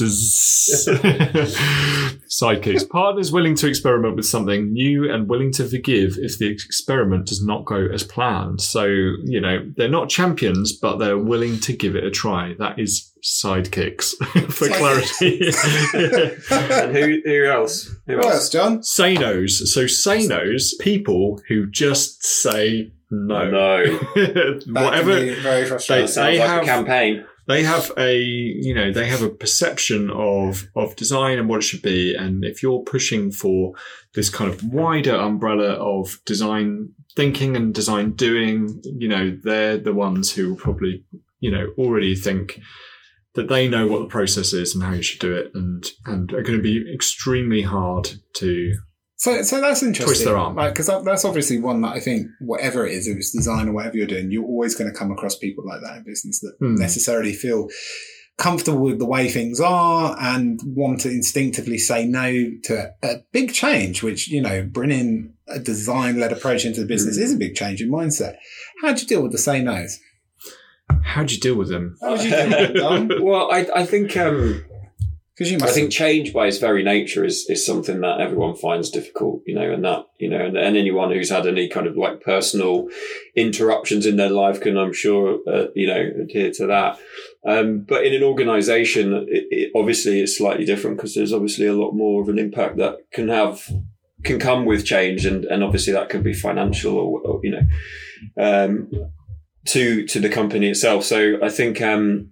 [2.27, 2.89] Sidekicks.
[2.89, 7.41] Partners willing to experiment with something new and willing to forgive if the experiment does
[7.43, 8.59] not go as planned.
[8.61, 12.53] So, you know, they're not champions, but they're willing to give it a try.
[12.59, 14.13] That is sidekicks
[14.51, 15.51] for clarity.
[16.51, 17.89] And who, who else?
[18.07, 18.33] Who What else?
[18.35, 18.79] else, John?
[18.79, 19.49] Sanos.
[19.67, 23.49] So, Sanos, people who just say no.
[23.49, 23.99] No.
[24.67, 25.13] Whatever.
[25.41, 26.05] very frustrating.
[26.05, 27.25] That sounds they like have- a campaign.
[27.47, 31.63] they have a you know they have a perception of of design and what it
[31.63, 33.71] should be and if you're pushing for
[34.13, 39.93] this kind of wider umbrella of design thinking and design doing you know they're the
[39.93, 41.05] ones who will probably
[41.39, 42.59] you know already think
[43.37, 46.33] that they know what the process is and how you should do it and and
[46.33, 48.73] are going to be extremely hard to
[49.15, 50.05] So, so that's interesting.
[50.07, 50.55] Twist their arm.
[50.55, 53.67] Like, because that, that's obviously one that I think, whatever it is, if it's design
[53.69, 56.39] or whatever you're doing, you're always going to come across people like that in business
[56.41, 56.75] that Hmm.
[56.75, 57.69] necessarily feel
[58.37, 62.31] comfortable with the way things are and want to instinctively say no
[62.65, 67.17] to a big change, which, you know, bringing a design led approach into the business
[67.17, 67.23] Hmm.
[67.23, 68.35] is a big change in mindset.
[68.83, 69.99] How do you deal with the say no's?
[71.07, 71.97] How do you deal with them?
[72.01, 73.09] How would you do that, Dom?
[73.21, 74.63] well, I, I think um,
[75.37, 78.89] Because you I think change by its very nature is, is something that everyone finds
[78.89, 81.95] difficult, you know, and that, you know, and, and anyone who's had any kind of
[81.95, 82.89] like personal
[83.35, 86.99] interruptions in their life can, I'm sure, uh, you know, adhere to that.
[87.45, 91.73] Um, but in an organization, it, it, obviously it's slightly different because there's obviously a
[91.73, 93.61] lot more of an impact that can have,
[94.23, 95.25] can come with change.
[95.25, 97.67] And, and obviously that could be financial or, or you know,
[98.41, 98.91] um,
[99.67, 101.03] to, to the company itself.
[101.03, 102.31] So I think, um,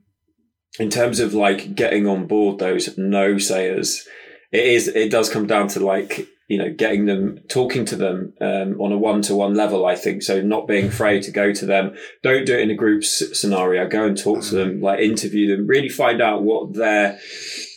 [0.80, 4.08] in terms of like getting on board those no sayers,
[4.52, 8.34] it is it does come down to like you know getting them talking to them
[8.42, 9.86] um, on a one to one level.
[9.86, 10.42] I think so.
[10.42, 11.96] Not being afraid to go to them.
[12.24, 13.88] Don't do it in a group scenario.
[13.88, 14.82] Go and talk to them.
[14.82, 15.68] Like interview them.
[15.68, 17.18] Really find out what their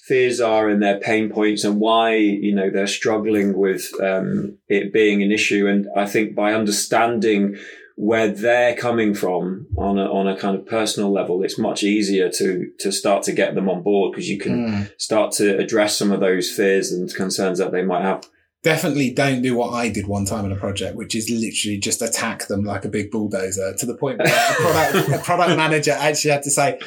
[0.04, 4.92] fears are and their pain points and why you know they're struggling with um, it
[4.92, 5.66] being an issue.
[5.66, 7.56] And I think by understanding
[8.00, 12.28] where they're coming from on a, on a kind of personal level, it's much easier
[12.30, 14.90] to, to start to get them on board because you can Mm.
[14.98, 18.22] start to address some of those fears and concerns that they might have.
[18.62, 22.00] definitely don't do what I did one time in a project, which is literally just
[22.02, 25.92] attack them like a big bulldozer to the point where a product, a product manager
[25.92, 26.78] actually had to say,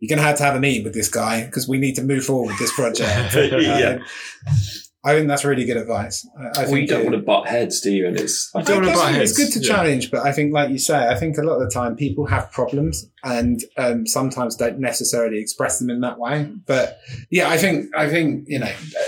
[0.00, 2.02] you're going to have to have a meeting with this guy because we need to
[2.02, 3.34] move forward with this project.
[3.34, 3.98] Yeah.
[3.98, 4.04] Um,
[5.04, 6.26] I think that's really good advice.
[6.36, 8.06] I, I well, you don't it- want to butt heads, do you?
[8.08, 9.76] And it's, I don't I wanna guess butt It's good to Yeah.
[9.76, 12.26] challenge, but I think, like you say, I think a lot of the time people
[12.26, 16.50] have problems and um, sometimes don't necessarily express them in that way.
[16.66, 16.98] But
[17.30, 19.04] yeah, I think I think you know, uh,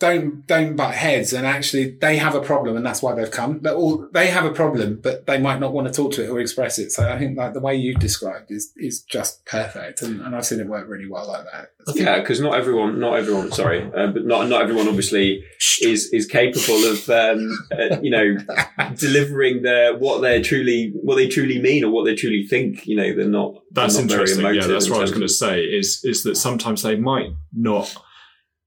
[0.00, 3.58] don't don't butt heads, and actually they have a problem, and that's why they've come.
[3.58, 6.28] But all they have a problem, but they might not want to talk to it
[6.28, 6.90] or express it.
[6.90, 10.46] So I think like the way you described is is just perfect, and, and I've
[10.46, 11.70] seen it work really well like that.
[11.94, 15.44] yeah, because not everyone, not everyone, sorry, uh, but not not everyone obviously
[15.82, 18.36] is is capable of um, uh, you know
[18.96, 22.86] delivering their what they truly what they truly mean or what they truly think.
[22.86, 23.62] You know, they're not.
[23.70, 24.54] That's they're not very interesting.
[24.54, 25.60] Yeah, that's in what I was going to say.
[25.60, 27.94] Is is that sometimes they might not.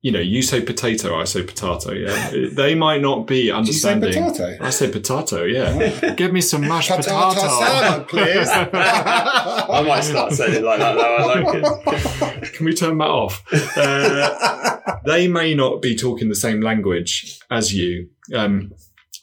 [0.03, 1.93] You know, you say potato, I say potato.
[1.93, 4.23] Yeah, they might not be Did you say understanding.
[4.31, 4.57] potato?
[4.61, 5.43] I say potato.
[5.45, 7.47] Yeah, give me some mashed Potato potato.
[7.47, 8.49] salad, please.
[8.51, 10.95] I might start saying it like that.
[10.95, 12.53] Though I like it.
[12.53, 13.41] Can we turn that off?
[13.77, 18.09] Uh, they may not be talking the same language as you.
[18.35, 18.73] Um,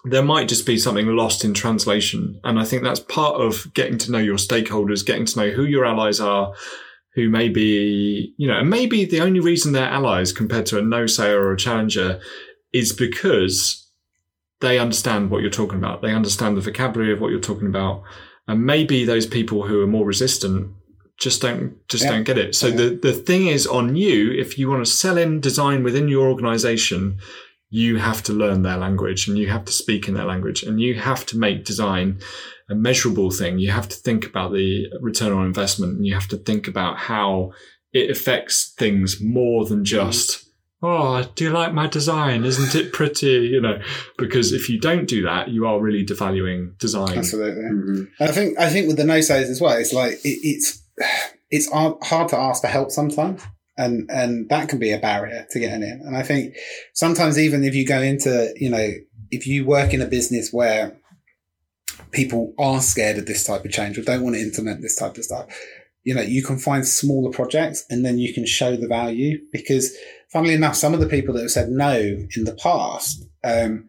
[0.07, 2.41] there might just be something lost in translation.
[2.43, 5.65] And I think that's part of getting to know your stakeholders, getting to know who
[5.65, 6.55] your allies are,
[7.15, 10.83] who may be, you know, and maybe the only reason they're allies compared to a
[10.83, 12.21] no sayer or a challenger
[12.73, 13.89] is because
[14.61, 16.03] they understand what you're talking about.
[16.03, 18.03] They understand the vocabulary of what you're talking about.
[18.47, 20.73] And maybe those people who are more resistant
[21.19, 22.13] just don't just Yeah.
[22.13, 22.55] don't get it.
[22.55, 22.77] So Yeah.
[22.77, 26.29] the the thing is on you if you want to sell in design within your
[26.31, 27.19] organization,
[27.71, 30.81] you have to learn their language and you have to speak in their language and
[30.81, 32.21] you have to make design
[32.69, 33.59] a measurable thing.
[33.59, 36.99] You have to think about the return on investment and you have to think about
[36.99, 37.53] how
[37.93, 40.51] it affects things more than just
[40.83, 42.45] Oh, do you like my design?
[42.45, 43.27] Isn't it pretty?
[43.27, 43.81] You know,
[44.17, 47.19] because if you don't do that, you are really devaluing design.
[47.19, 47.63] Absolutely.
[47.65, 48.09] Mhm.
[48.19, 50.83] I think I think with the no says as well, it's like it, it's
[51.51, 53.43] it's hard hard to ask for help sometimes,
[53.81, 56.03] and and that can be a barrier to getting in.
[56.05, 56.55] And I think
[56.93, 58.91] sometimes even if you go into you know
[59.31, 60.97] if you work in a business where
[62.13, 65.17] people are scared of this type of change or don't want to implement this type
[65.17, 65.47] of stuff,
[66.05, 69.97] you know you can find smaller projects and then you can show the value because
[70.31, 73.25] funnily enough, some of the people that have said no in the past.
[73.43, 73.89] Um,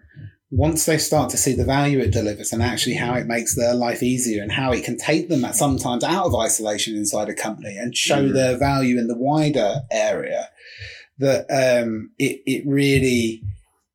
[0.52, 3.74] once they start to see the value it delivers and actually how it makes their
[3.74, 7.34] life easier and how it can take them at sometimes out of isolation inside a
[7.34, 8.34] company and show Mhm.
[8.34, 10.50] their value in the wider area,
[11.20, 13.42] that um, it, it really,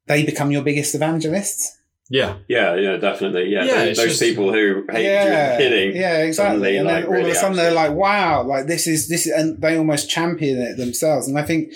[0.07, 1.77] they become your biggest evangelists.
[2.09, 2.37] Yeah.
[2.49, 3.49] Yeah, yeah, definitely.
[3.53, 5.97] Yeah, Yeah, those, those just- people who hate yeah, hitting.
[5.97, 6.77] yeah, exactly.
[6.77, 9.33] And then like, all of a sudden they're like, "Wow, like this is this," is,
[9.33, 11.27] and they almost champion it themselves.
[11.27, 11.73] And I think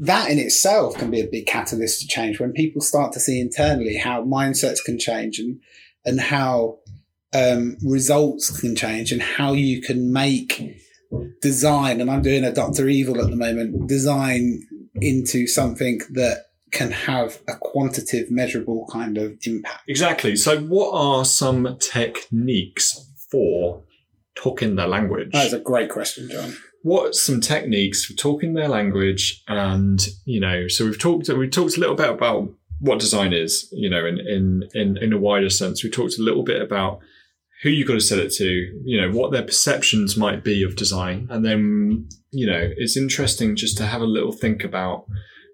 [0.00, 3.40] that in itself can be a big catalyst to change when people start to see
[3.40, 5.60] internally how mindsets can change and
[6.04, 6.78] and how
[7.34, 10.60] um, results can change and how you can make
[11.40, 12.00] design.
[12.00, 13.86] And I'm doing a Doctor Evil at the moment.
[13.88, 14.62] Design
[15.00, 19.82] into something that can have a quantitative, measurable kind of impact.
[19.88, 20.36] Exactly.
[20.36, 23.82] So, what are some techniques for
[24.34, 25.32] talking their language?
[25.32, 26.56] That is a great question, John.
[26.82, 29.42] what are some techniques for talking their language?
[29.48, 32.48] And you know, so we've talked we've talked a little bit about
[32.80, 33.68] what design is.
[33.72, 37.00] You know, in in in, in a wider sense, we talked a little bit about
[37.62, 38.46] who you've got to sell it to.
[38.84, 43.56] You know, what their perceptions might be of design, and then you know, it's interesting
[43.56, 45.06] just to have a little think about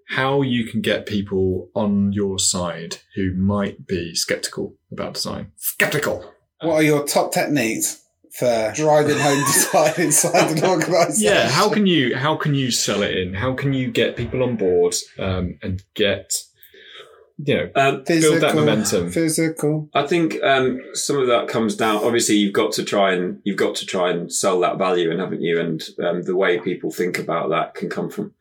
[0.09, 5.51] how you can get people on your side who might be skeptical about design.
[5.57, 6.33] Skeptical.
[6.61, 11.33] What are your top techniques for driving home design inside an organisation.
[11.33, 13.33] Yeah, how can you how can you sell it in?
[13.33, 16.33] How can you get people on board um, and get
[17.37, 19.11] you know Um, build that momentum?
[19.11, 19.89] Physical.
[19.93, 22.03] I think um, some of that comes down.
[22.03, 25.19] Obviously, you've got to try and you've got to try and sell that value, and
[25.19, 25.59] haven't you?
[25.59, 28.33] And um, the way people think about that can come from,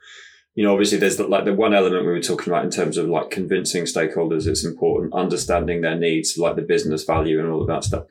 [0.55, 2.97] you know, obviously there's the, like the one element we were talking about in terms
[2.97, 4.47] of like convincing stakeholders.
[4.47, 8.05] It's important understanding their needs, like the business value and all of that stuff.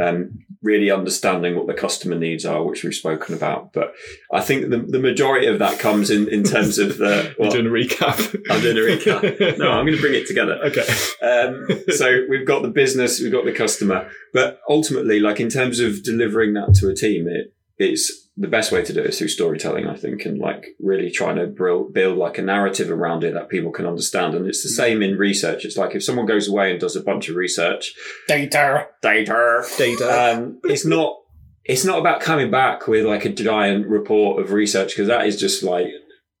[0.00, 3.74] Um, really understanding what the customer needs are, which we've spoken about.
[3.74, 3.94] But
[4.32, 7.34] I think the, the majority of that comes in in terms of the.
[7.44, 8.42] Well, doing a recap.
[8.48, 9.58] I'm doing a recap.
[9.58, 10.54] No, I'm going to bring it together.
[10.64, 10.86] okay.
[11.20, 15.80] Um, so we've got the business, we've got the customer, but ultimately, like in terms
[15.80, 19.18] of delivering that to a team, it it's the best way to do it is
[19.18, 23.22] through storytelling, I think, and like really trying to build, build like a narrative around
[23.22, 24.34] it that people can understand.
[24.34, 25.64] And it's the same in research.
[25.64, 27.94] It's like if someone goes away and does a bunch of research,
[28.26, 28.88] Data.
[29.02, 30.32] data, Data.
[30.34, 31.20] um, it's not.
[31.64, 35.40] It's not about coming back with like a giant report of research because that is
[35.40, 35.86] just like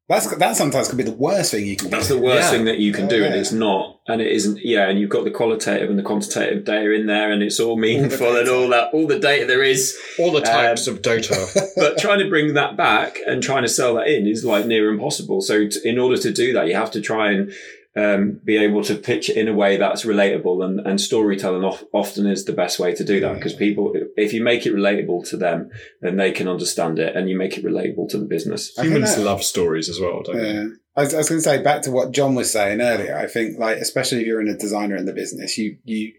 [0.06, 1.96] That's that sometimes could be the worst thing you can do.
[1.96, 2.50] that's the worst Yeah.
[2.50, 4.58] thing that you can do, and it's not, and it isn't.
[4.62, 7.78] Yeah, and you've got the qualitative and the quantitative data in there, and it's all
[7.78, 9.96] meaningful and all that, all the data there is.
[10.18, 11.46] All the types um, of data.
[11.76, 14.90] But trying to bring that back and trying to sell that in is like near
[14.90, 15.40] impossible.
[15.40, 17.52] So, t- in order to do that, you have to try and
[17.96, 21.84] um, be able to pitch it in a way that's relatable, and, and storytelling of,
[21.92, 25.28] often is the best way to do that because people, if you make it relatable
[25.30, 28.76] to them, then they can understand it, and you make it relatable to the business.
[28.78, 30.54] Humans that- love stories as well, don't they?
[30.54, 30.66] Yeah.
[30.96, 33.16] I was, I was going to say back to what John was saying earlier.
[33.16, 36.12] I think like, especially if you're in a designer in the business, you, you,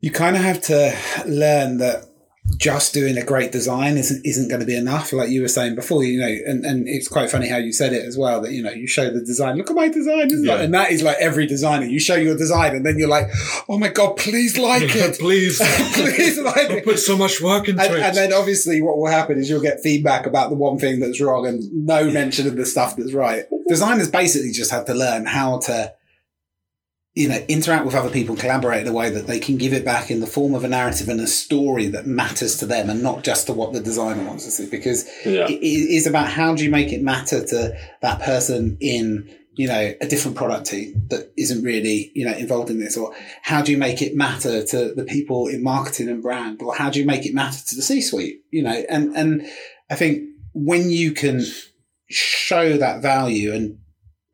[0.00, 2.09] you kind of have to learn that
[2.56, 5.12] just doing a great design isn't, isn't going to be enough.
[5.12, 7.92] Like you were saying before, you know, and, and it's quite funny how you said
[7.92, 10.26] it as well that, you know, you show the design, look at my design.
[10.26, 10.56] Isn't Yeah.
[10.56, 10.64] it?
[10.66, 11.86] And that is like every designer.
[11.86, 13.28] You show your design and then you're like,
[13.68, 15.18] Oh my God, please like it.
[15.18, 15.58] Please.
[15.94, 16.84] please like I it.
[16.84, 18.00] put so much work into And, it.
[18.02, 21.20] and then obviously what will happen is you'll get feedback about the one thing that's
[21.20, 23.44] wrong and no mention of the stuff that's right.
[23.68, 25.92] Designers basically just have to learn how to,
[27.14, 29.84] you know, interact with other people, collaborate in a way that they can give it
[29.84, 33.02] back in the form of a narrative and a story that matters to them and
[33.02, 34.70] not just to what the designer wants to see.
[34.70, 35.46] Because Yeah.
[35.46, 39.66] it, it is about how do you make it matter to that person in you
[39.66, 43.60] know a different product team that isn't really you know involved in this or how
[43.60, 47.00] do you make it matter to the people in marketing and brand or how do
[47.00, 49.44] you make it matter to the c suite you know and and
[49.90, 50.22] i think
[50.54, 51.42] when you can
[52.08, 53.76] show that value and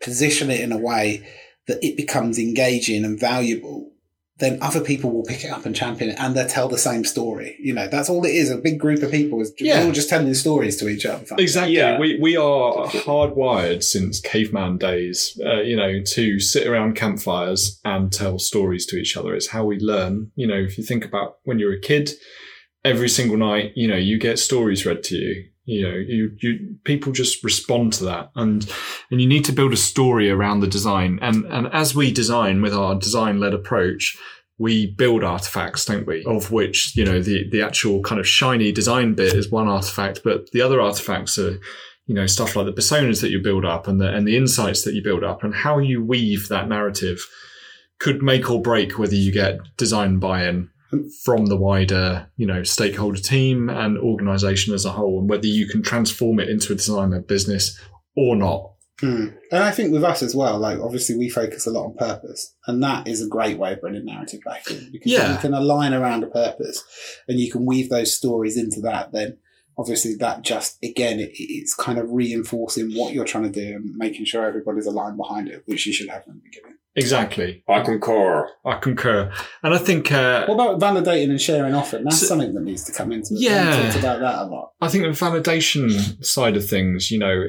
[0.02, 1.26] position it in a way
[1.66, 3.90] that it becomes engaging and valuable
[4.38, 7.04] then other people will pick it up and champion it and they'll tell the same
[7.06, 7.56] story.
[7.58, 8.50] You know, that's all it is.
[8.50, 9.82] A big group of people is Yeah.
[9.82, 11.24] all just telling stories to each other.
[11.38, 11.74] Exactly.
[11.76, 11.98] Yeah.
[11.98, 18.12] We we are hardwired since caveman days, uh, you know, to sit around campfires and
[18.12, 19.34] tell stories to each other.
[19.34, 20.32] It's how we learn.
[20.34, 22.10] You know, if you think about when you're a kid,
[22.84, 25.44] every single night, you know, you get stories read to you.
[25.66, 28.72] You know, you, you people just respond to that, and
[29.10, 31.18] and you need to build a story around the design.
[31.20, 34.16] And and as we design with our design led approach,
[34.58, 36.24] we build artifacts, don't we?
[36.24, 40.20] Of which, you know, the, the actual kind of shiny design bit is one artifact,
[40.24, 41.58] but the other artifacts are,
[42.06, 44.82] you know, stuff like the personas that you build up and the, and the insights
[44.84, 47.20] that you build up and how you weave that narrative
[47.98, 50.70] could make or break whether you get design buy-in
[51.24, 55.66] from the wider, you know, stakeholder team and organization as a whole and whether you
[55.68, 57.78] can transform it into a designer business
[58.16, 58.72] or not.
[59.00, 59.26] Hmm.
[59.52, 62.54] And I think with us as well, like obviously we focus a lot on purpose,
[62.66, 65.32] and that is a great way of bringing narrative back in because Yeah.
[65.32, 66.82] you can align around a purpose,
[67.28, 69.12] and you can weave those stories into that.
[69.12, 69.36] Then
[69.76, 73.94] obviously that just again it, it's kind of reinforcing what you're trying to do and
[73.96, 76.75] making sure everybody's aligned behind it, which you should have from the beginning.
[76.96, 77.62] Exactly.
[77.68, 78.48] I concur.
[78.64, 79.30] I concur.
[79.62, 82.04] And I think, uh, What about validating and sharing often?
[82.04, 83.40] That's So- something that needs to come into it.
[83.40, 83.76] Yeah.
[83.76, 84.72] We talked about that a lot.
[84.80, 87.44] I think the validation side of things, you know,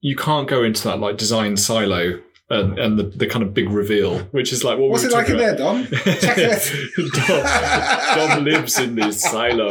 [0.00, 3.68] you can't go into that like design silo and, and the, the kind of big
[3.70, 5.84] reveal, which is like what What's we it were like in there, Dom?
[5.86, 8.16] Check it.
[8.16, 9.68] Dom, Dom lives in this silo.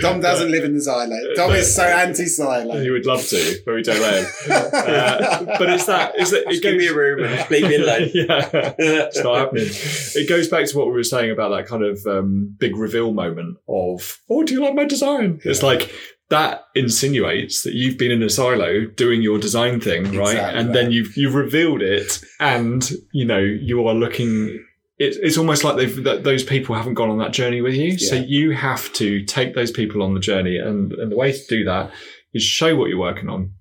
[0.00, 1.16] Dom doesn't live in the silo.
[1.34, 2.80] Dom is so anti-silo.
[2.80, 4.30] He would love to, but we don't let him.
[4.50, 7.76] Uh, but it's that, is that it Just give me a room and leave me
[7.76, 8.10] alone.
[8.14, 9.66] yeah, it's not happening.
[9.68, 13.12] It goes back to what we were saying about that kind of um, big reveal
[13.12, 15.40] moment of, oh, do you like my design?
[15.44, 15.92] It's like
[16.34, 20.34] that insinuates that you've been in a silo doing your design thing, right?
[20.34, 24.64] Exactly and then you've you've revealed it, and you know you are looking.
[24.98, 27.98] It, it's almost like they've that those people haven't gone on that journey with you,
[27.98, 31.46] so you have to take those people on the journey, and and the way to
[31.48, 31.92] do that
[32.32, 33.52] is show what you're working on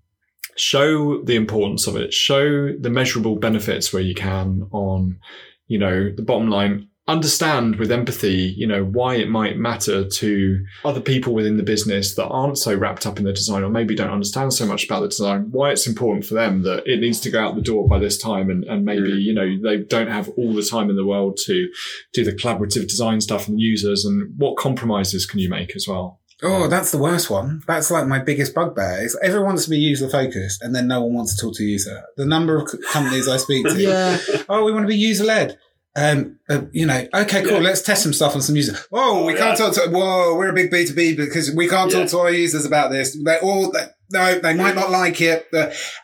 [0.56, 5.18] show the importance of it show the measurable benefits where you can on
[5.66, 10.66] you know the bottom line understand with empathy, you know, why it might matter to
[10.86, 13.94] other people within the business that aren't so wrapped up in the design or maybe
[13.96, 17.20] don't understand so much about the design, why it's important for them that it needs
[17.20, 19.22] to go out the door by this time and, and maybe, Mm.
[19.22, 21.68] you know, they don't have all the time in the world to
[22.14, 26.22] do the collaborative design stuff and users and what compromises can you make as well?
[26.42, 27.64] Oh, that's the worst one.
[27.68, 29.04] That's like my biggest bugbear.
[29.06, 31.64] Is everyone wants to be user focused, and then no one wants to talk to
[31.64, 32.02] user.
[32.18, 34.18] The number of companies I speak to, Yeah.
[34.50, 35.58] oh, we want to be user led.
[35.96, 37.54] Um, uh, you know, okay, cool.
[37.54, 37.60] Yeah.
[37.60, 38.80] Let's test some stuff on some users.
[38.90, 39.66] Whoa, we Oh, can't yeah.
[39.66, 39.90] talk to.
[39.92, 42.00] Whoa, we're a big B two B because we can't Yeah.
[42.00, 43.16] talk to our users about this.
[43.24, 45.46] They all they, no, they might not like it.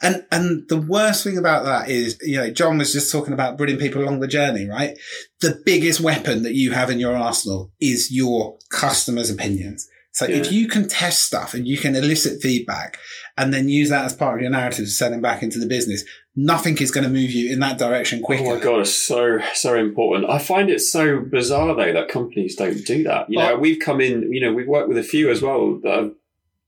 [0.01, 3.57] And and the worst thing about that is, you know, John was just talking about
[3.57, 4.95] bringing people along the journey, right?
[5.41, 9.87] The biggest weapon that you have in your arsenal is your customers' opinions.
[10.11, 12.97] So if you can test stuff and you can elicit feedback
[13.39, 15.65] and then use that as part of your narrative to send them back into the
[15.65, 16.03] business,
[16.35, 18.43] nothing is going to move you in that direction quicker.
[18.45, 20.29] Oh my god, it's so so important.
[20.29, 23.29] I find it so bizarre though that companies don't do that.
[23.29, 24.31] You know, we've come in.
[24.31, 25.95] You know, we've worked with a few as well that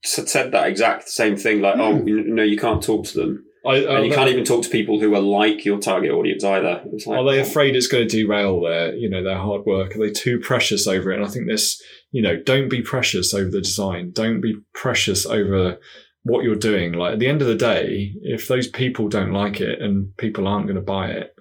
[0.04, 1.60] have said that exact same thing.
[1.60, 2.08] Like, oh, Hmm.
[2.08, 4.98] you know, you can't talk to them, I, and you can't even talk to people
[4.98, 6.82] who are like your target audience either.
[6.92, 9.94] It's like, Are they afraid it's going to derail their, you know, their hard work?
[9.94, 11.16] Are they too precious over it?
[11.16, 14.10] And I think this, you know, don't be precious over the design.
[14.12, 15.78] Don't be precious over
[16.24, 16.92] what you're doing.
[16.92, 20.46] Like at the end of the day, if those people don't like it and people
[20.46, 21.34] aren't going to buy it,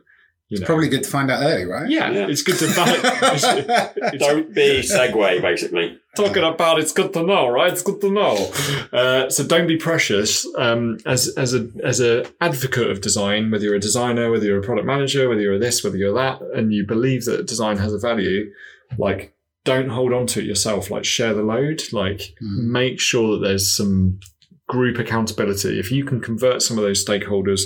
[0.50, 1.90] you know, Probably good to find out early, right?
[1.90, 2.28] yeah, Yeah.
[2.28, 2.90] it's good to buy.
[3.34, 3.46] It's,
[4.14, 5.98] it's Don't be segue, basically.
[6.18, 7.72] talking about it's good to know, right?
[7.72, 8.52] It's good to know.
[8.92, 10.46] Uh, so don't be precious.
[10.58, 14.60] Um, as as a as a advocate of design, whether you're a designer, whether you're
[14.60, 17.94] a product manager, whether you're this, whether you're that, and you believe that design has
[17.94, 18.52] a value,
[18.98, 20.92] like don't hold on to it yourself.
[20.92, 21.82] Like share the load.
[21.94, 22.74] Like Hmm.
[22.74, 24.20] make sure that there's some
[24.72, 25.78] group accountability.
[25.80, 27.64] If you can convert some of those stakeholders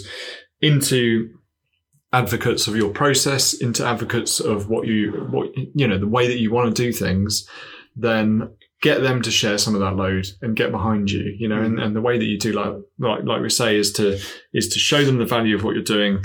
[0.60, 1.30] into
[2.12, 6.40] advocates of your process, into advocates of what you what you know the way that
[6.40, 7.48] you want to do things,
[7.96, 8.50] then
[8.82, 11.36] get them to share some of that load and get behind you.
[11.38, 13.94] You know, and, and the way that you do like like like we say is
[13.94, 14.20] to
[14.52, 16.24] is to show them the value of what you're doing.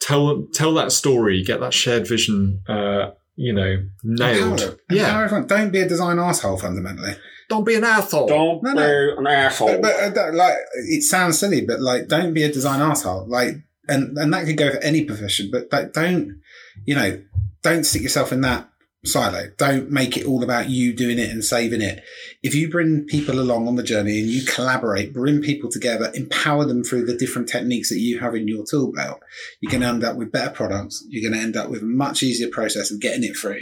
[0.00, 1.44] Tell tell that story.
[1.44, 2.62] Get that shared vision.
[2.68, 4.78] Uh, you know, nailed.
[4.90, 5.22] Yeah.
[5.22, 5.46] everyone.
[5.46, 7.12] Don't be a design asshole fundamentally.
[7.48, 8.26] Don't be an asshole.
[8.26, 9.16] Don't No, be no.
[9.18, 9.80] an asshole.
[9.80, 10.56] But, but uh, like,
[10.88, 13.26] it sounds silly, but like, don't be a design asshole.
[13.28, 13.54] Like,
[13.88, 16.40] and and that could go for any profession, but like, don't,
[16.84, 17.22] you know,
[17.62, 18.68] don't stick yourself in that
[19.04, 19.48] silo.
[19.56, 22.02] Don't make it all about you doing it and saving it.
[22.42, 26.64] If you bring people along on the journey and you collaborate, bring people together, empower
[26.64, 29.20] them through the different techniques that you have in your tool belt,
[29.60, 31.04] you're going to end up with better products.
[31.08, 33.60] You're going to end up with a much easier process of getting it through.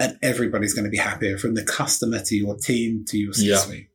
[0.00, 3.56] And everybody's going to be happier from the customer to your team to your Yeah.
[3.56, 3.88] C-suite.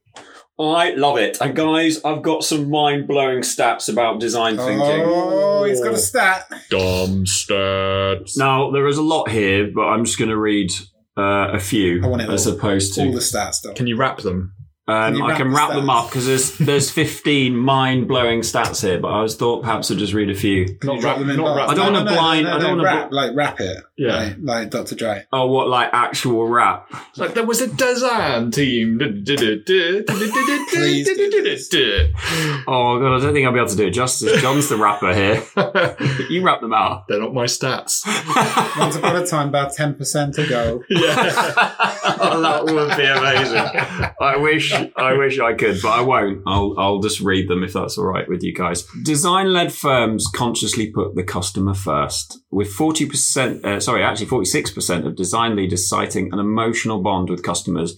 [0.60, 1.40] I love it.
[1.42, 5.02] And guys, I've got some mind blowing stats about design thinking.
[5.06, 6.46] Oh, he's got a stat.
[6.70, 8.38] Dumb stats.
[8.38, 10.72] Now, there is a lot here, but I'm just going to read
[11.18, 12.54] uh, a few I want it as all.
[12.54, 13.74] opposed All the stats, Dom.
[13.74, 14.54] Can you wrap them?
[14.86, 18.82] Um, you I can the wrap them up because there's there's 15 mind blowing stats
[18.82, 20.66] here, but I was thought perhaps I'd just read a few.
[20.66, 21.58] Can Not you drop them in not bars?
[21.58, 23.78] rap- I don't wanna no, no, blind- no, I don't wanna rap, like rap it.
[23.98, 24.16] Yeah.
[24.18, 24.96] Like, like Dr.
[24.96, 25.26] Dre.
[25.32, 26.90] Oh, what like actual rap?
[27.16, 29.00] Like there was a design team.
[32.66, 34.42] Oh god, I don't think I'll be able to do it justice.
[34.42, 35.44] John's the rapper here.
[36.30, 37.08] You wrap them out.
[37.08, 38.02] They're not my stats.
[38.78, 40.84] Once upon a time, about 10% ago.
[40.90, 41.32] Yeah.
[42.20, 44.14] oh, that would be amazing.
[44.20, 46.44] I wish, I wish I could, but I won't.
[46.46, 48.84] I'll, I'll just read them if that's all right with you guys.
[49.04, 55.06] Design-led firms consciously put the customer first, with forty percent, uh, sorry, actually forty-six percent
[55.08, 57.96] of design leaders citing an emotional bond with customers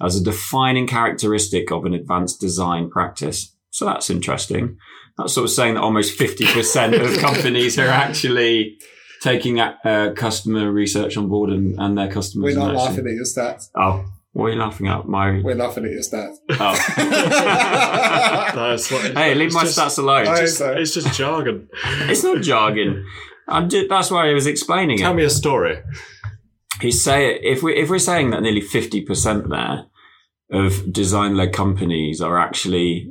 [0.00, 3.54] as a defining characteristic of an advanced design practice.
[3.70, 4.78] So that's interesting.
[5.16, 8.78] That's sort of saying that almost fifty percent of companies are actually
[9.20, 12.54] taking uh, customer research on board and, and their customers.
[12.54, 13.68] We're not laughing at your stats.
[13.74, 15.06] Oh, what are you laughing at?
[15.08, 15.40] My.
[15.42, 16.36] We're laughing at your stats.
[16.50, 16.74] Oh.
[18.54, 20.26] That's what, hey, leave my just- stats alone.
[20.28, 21.68] I- It's, it's just jargon.
[21.84, 23.04] It's not jargon.
[23.48, 25.08] I'm ju- that's why I was explaining Tell it.
[25.08, 25.78] Tell me a story.
[26.82, 29.86] He's say if we if we're saying that nearly fifty percent there
[30.52, 33.10] of design led companies are actually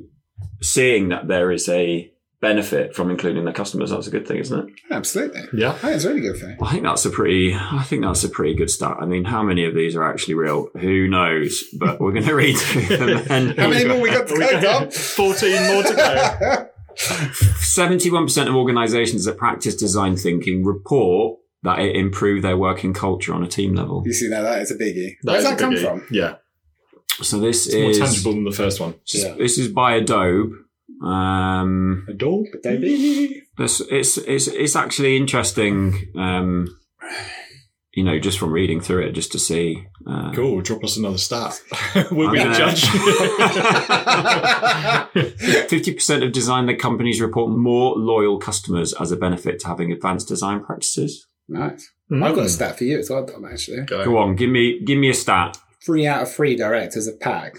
[0.62, 4.60] seeing that there is a benefit from including their customers, that's a good thing, isn't
[4.70, 4.76] it?
[4.92, 5.42] Absolutely.
[5.60, 5.72] Yeah.
[5.72, 6.58] I think it's a really good thing.
[6.62, 7.56] I think that's a pretty.
[7.56, 8.98] I think that's a pretty good stat.
[9.00, 10.68] I mean, how many of these are actually real?
[10.80, 11.64] Who knows?
[11.78, 13.24] But we're going to read through them.
[13.30, 14.92] And How many more we got to go, Dom?
[14.92, 16.68] 14 more to go.
[17.60, 23.34] Seventy-one percent of organisations that practice design thinking report that it improved their working culture
[23.34, 24.04] on a team level.
[24.06, 25.16] You see, now that is a biggie.
[25.24, 25.82] That Where's is a that come biggie.
[25.82, 26.08] from?
[26.12, 26.36] Yeah.
[27.22, 28.96] So this It's more is tangible than the first one.
[29.14, 29.34] Yeah.
[29.34, 30.54] this is by Adobe.
[31.04, 33.44] Um, Adobe, Baby.
[33.58, 36.12] this, it's it's it's actually interesting.
[36.18, 36.68] Um,
[37.94, 39.88] you know, just from reading through it, just to see.
[40.08, 40.62] Uh, Cool.
[40.62, 41.60] Drop us another stat.
[42.12, 42.86] we'll be the judge.
[45.70, 50.28] Fifty percent of design-led companies report more loyal customers as a benefit to having advanced
[50.28, 51.26] design practices.
[51.50, 51.92] Nice.
[52.10, 52.24] Hmm.
[52.24, 53.82] I've got a stat for you as well, Dom, actually.
[53.82, 54.06] Go.
[54.06, 55.58] Go on, give me give me a stat.
[55.84, 57.56] Three out of three directors of Pack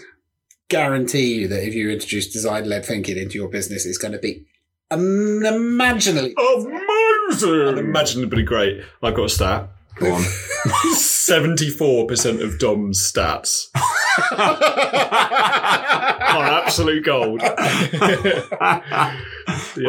[0.69, 4.19] guarantee you that if you introduce design led thinking into your business, it's going to
[4.19, 4.45] be
[4.91, 6.33] unimaginably.
[6.37, 7.49] Amazing!
[7.49, 8.81] Unimaginably great.
[9.03, 9.69] I've got a stat.
[9.97, 10.21] Go on.
[10.95, 13.65] 74% of Dom's stats
[14.31, 14.57] are
[16.63, 17.41] absolute gold.
[17.41, 17.53] well,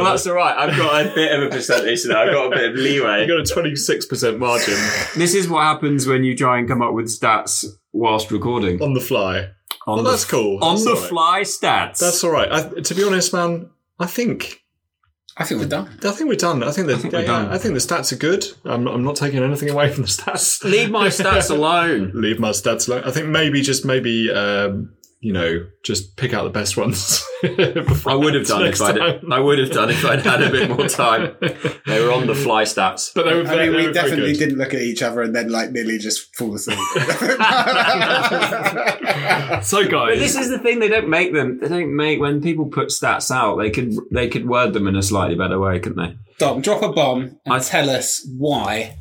[0.04, 0.56] that's all right.
[0.56, 2.22] I've got a bit of a percentage now.
[2.22, 3.26] I've got a bit of leeway.
[3.26, 4.74] You've got a 26% margin
[5.16, 8.82] This is what happens when you try and come up with stats whilst recording.
[8.82, 9.48] on the fly.
[9.86, 10.62] On Well, the, that's cool.
[10.62, 11.08] On That's the all right.
[11.08, 11.98] fly stats.
[11.98, 12.50] That's all right.
[12.52, 14.62] I, to be honest, man, I think
[15.36, 15.88] I think we're done.
[16.04, 16.62] I think we're done.
[16.62, 17.48] I think the I think we're yeah, done.
[17.48, 18.44] I think the stats are good.
[18.64, 20.62] I'm, I'm not taking anything away from the stats.
[20.64, 22.12] Leave my stats alone.
[22.14, 23.04] Leave my stats alone.
[23.04, 27.22] I think maybe just maybe um, you know just pick out the best ones.
[27.44, 28.96] I would have done if I'd.
[28.96, 29.32] time.
[29.32, 31.36] I would have done if I'd had a bit more time.
[31.86, 33.10] They were on the fly stats.
[33.14, 35.34] But they were I mean, they we were definitely didn't look at each other and
[35.34, 36.78] then like nearly just fall asleep.
[39.62, 40.78] So But guys, this is the thing.
[40.78, 41.58] They don't make them.
[41.60, 43.56] They don't make when people put stats out.
[43.56, 43.92] They could.
[44.12, 46.16] They could word them in a slightly better way, couldn't they?
[46.38, 48.96] Dom, drop a bomb and I- tell us why.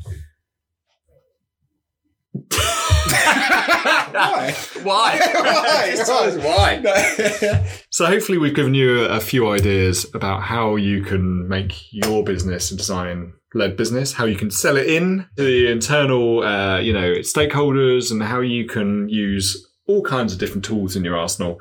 [4.12, 4.54] why?
[4.82, 5.18] Why?
[5.34, 5.92] Why?
[5.94, 7.82] Just tell why.
[7.90, 12.70] So hopefully we've given you a few ideas about how you can make your business
[12.70, 16.92] a design led business, how you can sell it in to the internal, uh, you
[16.92, 21.60] know, stakeholders and how you can use all kinds of different tools in your arsenal.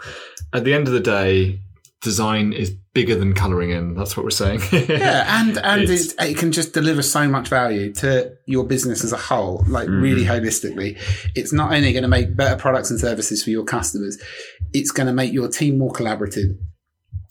[0.54, 1.62] At the end of the day,
[2.02, 3.94] design is bigger than coloring in.
[3.94, 4.62] That's what we're saying.
[4.72, 9.04] yeah, and and It's- it, it can just deliver so much value to your business
[9.04, 10.02] as a whole, like mm-hmm.
[10.02, 10.98] really holistically.
[11.36, 14.22] It's not only going to make better products and services for your customers,
[14.74, 16.56] it's going to make your team more collaborative.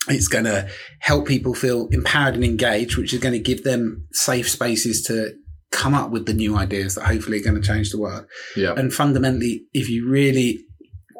[0.08, 0.68] It's going to
[1.00, 5.34] help people feel empowered and engaged, which is going to give them safe spaces to
[5.70, 8.24] come up with the new ideas that hopefully are going to change the world.
[8.56, 8.72] yeah.
[8.74, 10.64] And fundamentally, if you really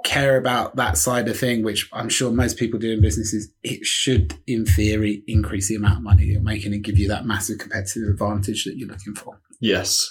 [0.09, 3.85] care about that side of thing, which I'm sure most people do in businesses, it
[3.85, 7.59] should, in theory, increase the amount of money you're making and give you that massive
[7.59, 9.39] competitive advantage that you're looking for.
[9.61, 10.11] Yes.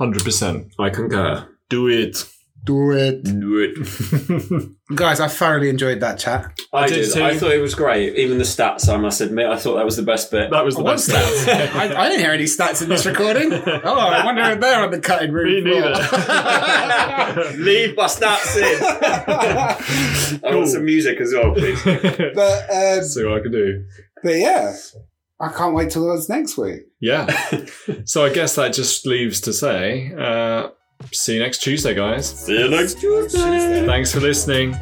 [0.00, 0.72] 100%.
[0.80, 1.48] I concur.
[1.68, 2.24] Do it.
[2.66, 3.22] Do it.
[3.22, 4.68] Do it.
[4.96, 6.58] Guys, I thoroughly enjoyed that chat.
[6.72, 7.14] I, did did.
[7.14, 7.22] too.
[7.24, 8.16] I thought it was great.
[8.16, 10.50] Even the stats, I must admit, I thought that was the best bit.
[10.50, 11.74] That was the What's best that?
[11.76, 13.52] I, I didn't hear any stats in this recording.
[13.86, 15.90] Oh, I wonder if they're on the cutting room Me floor.
[15.92, 17.52] neither.
[17.56, 20.42] Leave my stats in.
[20.44, 21.80] I want some music as well, please.
[21.84, 23.84] but, um, See what I can do.
[24.22, 24.74] but yeah,
[25.40, 26.80] I can't wait till it's next week.
[27.00, 27.26] Yeah.
[28.04, 30.70] so I guess that just leaves to say, uh,
[31.12, 32.28] see you next Tuesday, guys.
[32.28, 33.86] See you next Tuesday.
[33.86, 34.76] Thanks for listening.